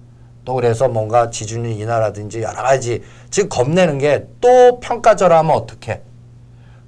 [0.45, 6.01] 또 그래서 뭔가 지준이 인하라든지 여러 가지 지금 겁내는 게 또 평가 절하면 어떻게?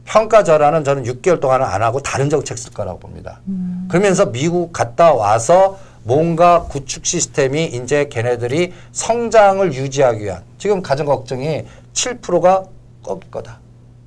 [0.04, 3.40] 평가 절하는 저는 6개월 동안은 안 하고 다른 정책 쓸 거라고 봅니다.
[3.88, 11.64] 그러면서 미국 갔다 와서 뭔가 구축 시스템이 이제 걔네들이 성장을 유지하기 위한 지금 가장 걱정이
[11.94, 12.66] 7%가
[13.02, 13.60] 꺾일 거다.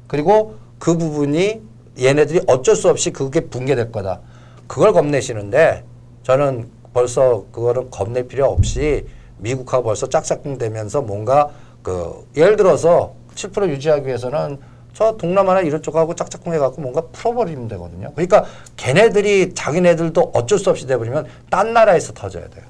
[0.06, 1.60] 그리고 그 부분이
[2.00, 4.20] 얘네들이 어쩔 수 없이 그게 붕괴될 거다.
[4.68, 5.82] 그걸 겁내시는데
[6.22, 9.04] 저는 벌써 그거를 겁낼 필요 없이
[9.38, 11.50] 미국하고 벌써 짝짝꿍되면서 뭔가
[11.82, 14.58] 그 예를 들어서 7% 유지하기 위해서는
[14.94, 18.12] 저 동남아나 이런 쪽하고 짝짝꿍 해갖고 뭔가 풀어버리면 되거든요.
[18.14, 18.44] 그러니까
[18.76, 22.64] 걔네들이 자기네들도 어쩔 수 없이 돼버리면 딴 나라에서 터져야 돼요.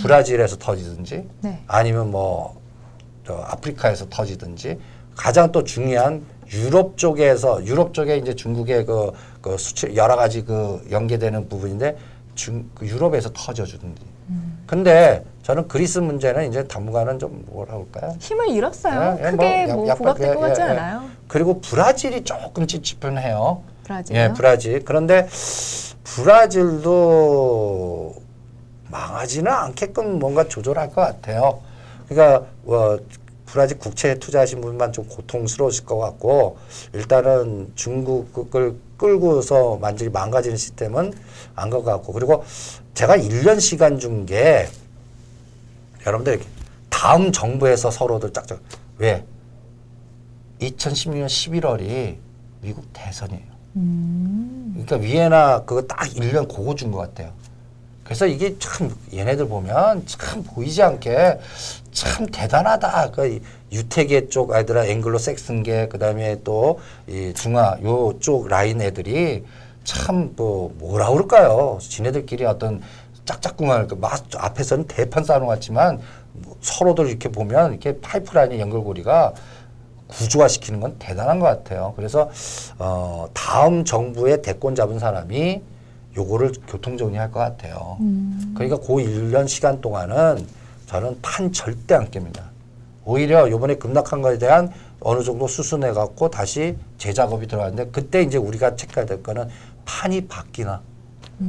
[0.00, 1.62] 브라질에서 터지든지 네.
[1.66, 4.78] 아니면 뭐저 아프리카에서 터지든지
[5.16, 9.10] 가장 또 중요한 유럽 쪽에서 유럽 쪽에 이제 중국의 그,
[9.40, 11.96] 그 수출 여러 가지 그 연계되는 부분인데
[12.34, 14.02] 중, 그 유럽에서 터져주든지
[14.66, 18.16] 근데 저는 그리스 문제는 이제 당분간은 좀 뭐라 그럴까요?
[18.20, 19.16] 힘을 잃었어요.
[19.20, 20.70] 예, 예, 크게 뭐 뭐, 약- 부각될 것 같지 예, 예.
[20.70, 21.04] 않아요.
[21.28, 23.62] 그리고 브라질이 조금 찝찝해요.
[23.84, 24.18] 브라질요.
[24.20, 24.84] 예, 브라질.
[24.84, 25.28] 그런데
[26.04, 28.14] 브라질도
[28.90, 31.60] 망하지는 않게끔 뭔가 조절할 것 같아요.
[32.08, 32.96] 그러니까 어,
[33.46, 36.58] 브라질 국채에 투자하신 분만 좀 고통스러우실 것 같고
[36.92, 41.12] 일단은 중국을 끌고서 완전히 망가지는 시스템은
[41.54, 42.44] 안 것 같고 그리고
[42.94, 44.68] 제가 1년 시간 준 게
[46.06, 46.40] 여러분들
[46.88, 48.60] 다음 정부에서 서로들 짝짝
[48.98, 49.24] 왜
[50.60, 52.16] 2016년 11월이
[52.62, 53.56] 미국 대선이에요.
[53.74, 57.32] 그러니까 위에나 그거 딱 1년 그거 준 것 같아요.
[58.04, 61.38] 그래서 이게 참 얘네들 보면 참 보이지 않게
[61.92, 63.10] 참 대단하다.
[63.10, 63.40] 그
[63.72, 69.44] 유태계 쪽 아이들아 앵글로 섹슨계 그다음에 또 이 중화 요쪽 라인 애들이
[69.84, 71.78] 참 뭐 뭐라 그럴까요?
[71.80, 72.80] 지네들끼리 어떤
[73.24, 76.00] 짝짝꿍할 그막 앞에서는 대판 싸움 같지만
[76.32, 79.34] 뭐 서로들 이렇게 보면 이렇게 파이프라인의 연결고리가
[80.08, 81.92] 구조화시키는 건 대단한 것 같아요.
[81.96, 82.30] 그래서
[82.78, 85.60] 어, 다음 정부의 대권 잡은 사람이
[86.16, 87.96] 요거를 교통정리할 것 같아요.
[88.54, 90.46] 그러니까 그 1년 시간 동안은
[90.86, 92.42] 저는 판 절대 안 깹니다.
[93.10, 98.74] 오히려 요번에 급락한 거에 대한 어느 정도 수순해 갖고 다시 재작업이 들어갔는데 그때 이제 우리가
[98.76, 99.48] 체크해야 될 거는
[99.86, 100.82] 판이 바뀌나.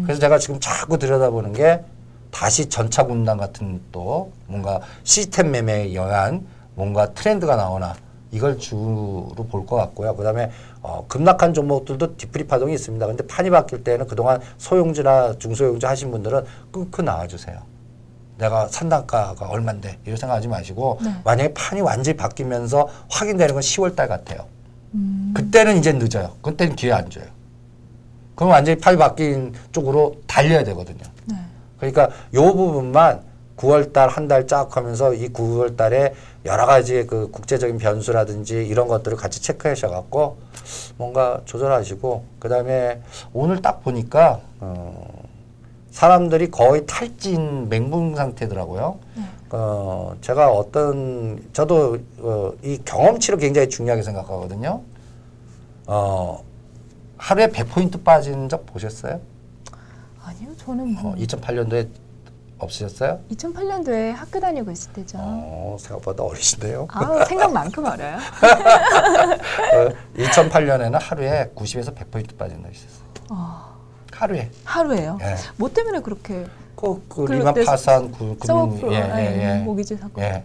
[0.04, 1.82] 그래서 제가 지금 자꾸 들여다보는 게
[2.30, 6.46] 다시 전차 군단 같은 또 뭔가 시스템 매매에 의한
[6.76, 7.96] 뭔가 트렌드가 나오나
[8.32, 10.16] 이걸 주로 볼 것 같고요.
[10.16, 10.52] 그다음에
[10.82, 13.08] 어, 급락한 종목들도 뒤풀이 파동이 있습니다.
[13.08, 17.58] 근데 판이 바뀔 때는 그동안 소형주나 중소형주 하신 분들은 끊고 나와주세요.
[18.38, 24.46] 내가 산단가가 얼만데 이런 생각하지 마시고 만약에 판이 완전히 바뀌면서 확인되는 건 10월 달 같아요.
[25.34, 26.36] 그때는 이제 늦어요.
[26.42, 27.26] 그때는 기회 안 줘요.
[28.36, 31.04] 그럼 완전히 판이 바뀐 쪽으로 달려야 되거든요.
[31.78, 33.22] 그러니까 요 부분만
[33.58, 36.14] 9월 달 한 달 쫙 하면서 이 9월 달에
[36.46, 40.38] 여러 가지 그 국제적인 변수라든지 이런 것들을 같이 체크하셔 갖고
[40.98, 43.02] 뭔가 조절하시고 그다음에
[43.34, 45.27] 오늘 딱 보니까 어
[45.98, 49.00] 사람들이 거의 탈진 맹붕 상태더라고요.
[49.50, 54.82] 어 제가 어떤 저도 어, 이 경험치를 굉장히 중요하게 생각하거든요.
[55.88, 56.44] 어
[57.18, 59.20] 하루에 100포인트 빠진 적 보셨어요?
[60.24, 61.90] 아니요, 저는 뭐 어, 2008년도에
[62.60, 63.20] 없으셨어요?
[63.32, 65.18] 2008년도에 학교 다니고 있을 때죠.
[65.20, 66.90] 어, 생각보다 어리신데요.
[66.92, 68.18] 아, 생각만큼 알아요.
[69.74, 73.08] 어, 2008년에는 하루에 90에서 100포인트 빠진 날 있었어요.
[73.30, 73.67] 아,
[74.18, 74.50] 하루에.
[74.64, 75.20] 하루에요.
[75.22, 75.36] 예.
[75.58, 76.46] 뭐 때문에 그렇게
[76.76, 79.64] 그, 그 리만 때 파산 그 금융 예, 예, 예.
[79.64, 80.24] 모기지 사건.
[80.24, 80.44] 예.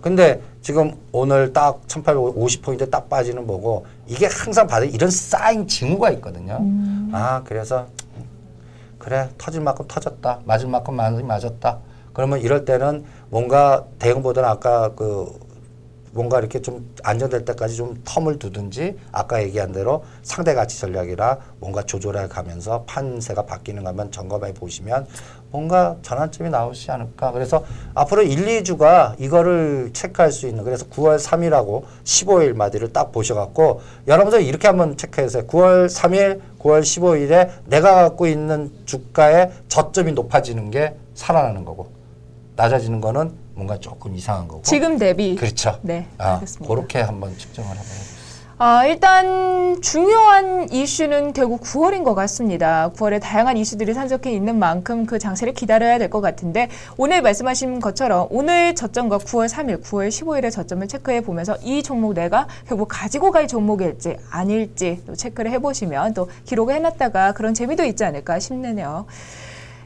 [0.00, 6.58] 근데 지금 오늘 딱 1850포인트 딱 빠지는 보고 이게 항상 받은 이런 쌓인 징후가 있거든요.
[6.60, 7.10] 음.
[7.12, 7.86] 아, 그래서
[8.98, 11.78] 그래 터질 만큼 터졌다 맞을 만큼 많이 맞았다
[12.12, 15.45] 그러면 이럴 때는 뭔가 대응보다는 아까 그
[16.16, 21.82] 뭔가 이렇게 좀 안정될 때까지 좀 텀을 두든지 아까 얘기한 대로 상대 가치 전략이라 뭔가
[21.82, 25.06] 조절해 가면서 판세가 바뀌는 거면 점검해 보시면
[25.50, 27.32] 뭔가 전환점이 나오지 않을까.
[27.32, 27.64] 그래서
[27.94, 34.42] 앞으로 1, 2주가 이거를 체크할 수 있는 그래서 9월 3일하고 15일 마디를 딱 보셔갖고 여러분들
[34.42, 35.46] 이렇게 한번 체크해주세요.
[35.46, 41.90] 9월 3일, 9월 15일에 내가 갖고 있는 주가의 저점이 높아지는 게 살아나는 거고
[42.56, 44.62] 낮아지는 거는 뭔가 조금 이상한 거고.
[44.62, 45.34] 지금 대비.
[45.34, 45.78] 그렇죠.
[45.82, 46.72] 네, 아, 알겠습니다.
[46.72, 48.06] 그렇게 한번 측정을 한번 해보세요.
[48.58, 52.90] 아, 일단 중요한 이슈는 결국 9월인 것 같습니다.
[52.96, 58.28] 9월에 다양한 이슈들이 산적해 있는 만큼 그 장세를 기다려야 될 것 같은데 오늘 말씀하신 것처럼
[58.30, 63.46] 오늘 저점과 9월 3일, 9월 15일의 저점을 체크해 보면서 이 종목 내가 결국 가지고 갈
[63.46, 69.04] 종목일지 아닐지 또 체크를 해보시면 또 기록을 해놨다가 그런 재미도 있지 않을까 싶네요.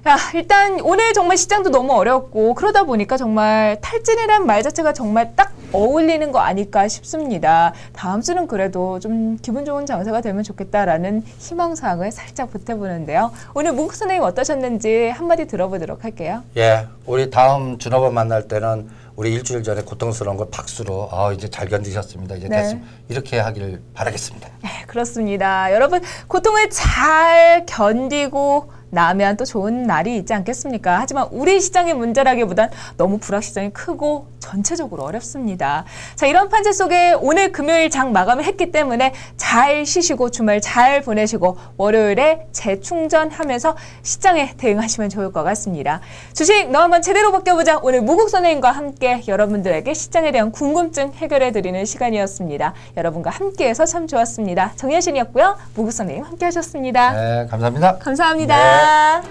[0.06, 5.52] 야, 일단 오늘 정말 시장도 너무 어렵고 그러다 보니까 정말 탈진이란 말 자체가 정말 딱
[5.72, 7.74] 어울리는 거 아닐까 싶습니다.
[7.92, 13.30] 다음 주는 그래도 좀 기분 좋은 장사가 되면 좋겠다라는 희망사항을 살짝 보태보는데요.
[13.52, 16.42] 오늘 문크 선생님 어떠셨는지 한마디 들어보도록 할게요.
[16.56, 21.68] 예, 우리 다음 준업원 만날 때는 우리 일주일 전에 고통스러운 걸 박수로 아 이제 잘
[21.68, 22.36] 견디셨습니다.
[22.36, 22.56] 이제 네.
[22.62, 22.88] 됐습니다.
[23.10, 24.48] 이렇게 하길 바라겠습니다.
[24.62, 25.70] 네, 그렇습니다.
[25.74, 31.00] 여러분 고통을 잘 견디고 나면 또 좋은 날이 있지 않겠습니까?
[31.00, 35.84] 하지만 우리 시장의 문제라기보단 너무 불확실성이 크고 전체적으로 어렵습니다.
[36.16, 41.56] 자, 이런 판세 속에 오늘 금요일 장 마감을 했기 때문에 잘 쉬시고 주말 잘 보내시고
[41.76, 46.00] 월요일에 재충전하면서 시장에 대응하시면 좋을 것 같습니다.
[46.32, 47.78] 주식 너 한번 제대로 바뀌어보자.
[47.82, 52.74] 오늘 무국 선생님과 함께 여러분들에게 시장에 대한 궁금증 해결해 드리는 시간이었습니다.
[52.96, 54.72] 여러분과 함께해서 참 좋았습니다.
[54.76, 55.56] 정현신이었고요.
[55.74, 57.12] 무국 선생님 함께 하셨습니다.
[57.12, 57.98] 네, 감사합니다.
[57.98, 59.22] 감사합니다.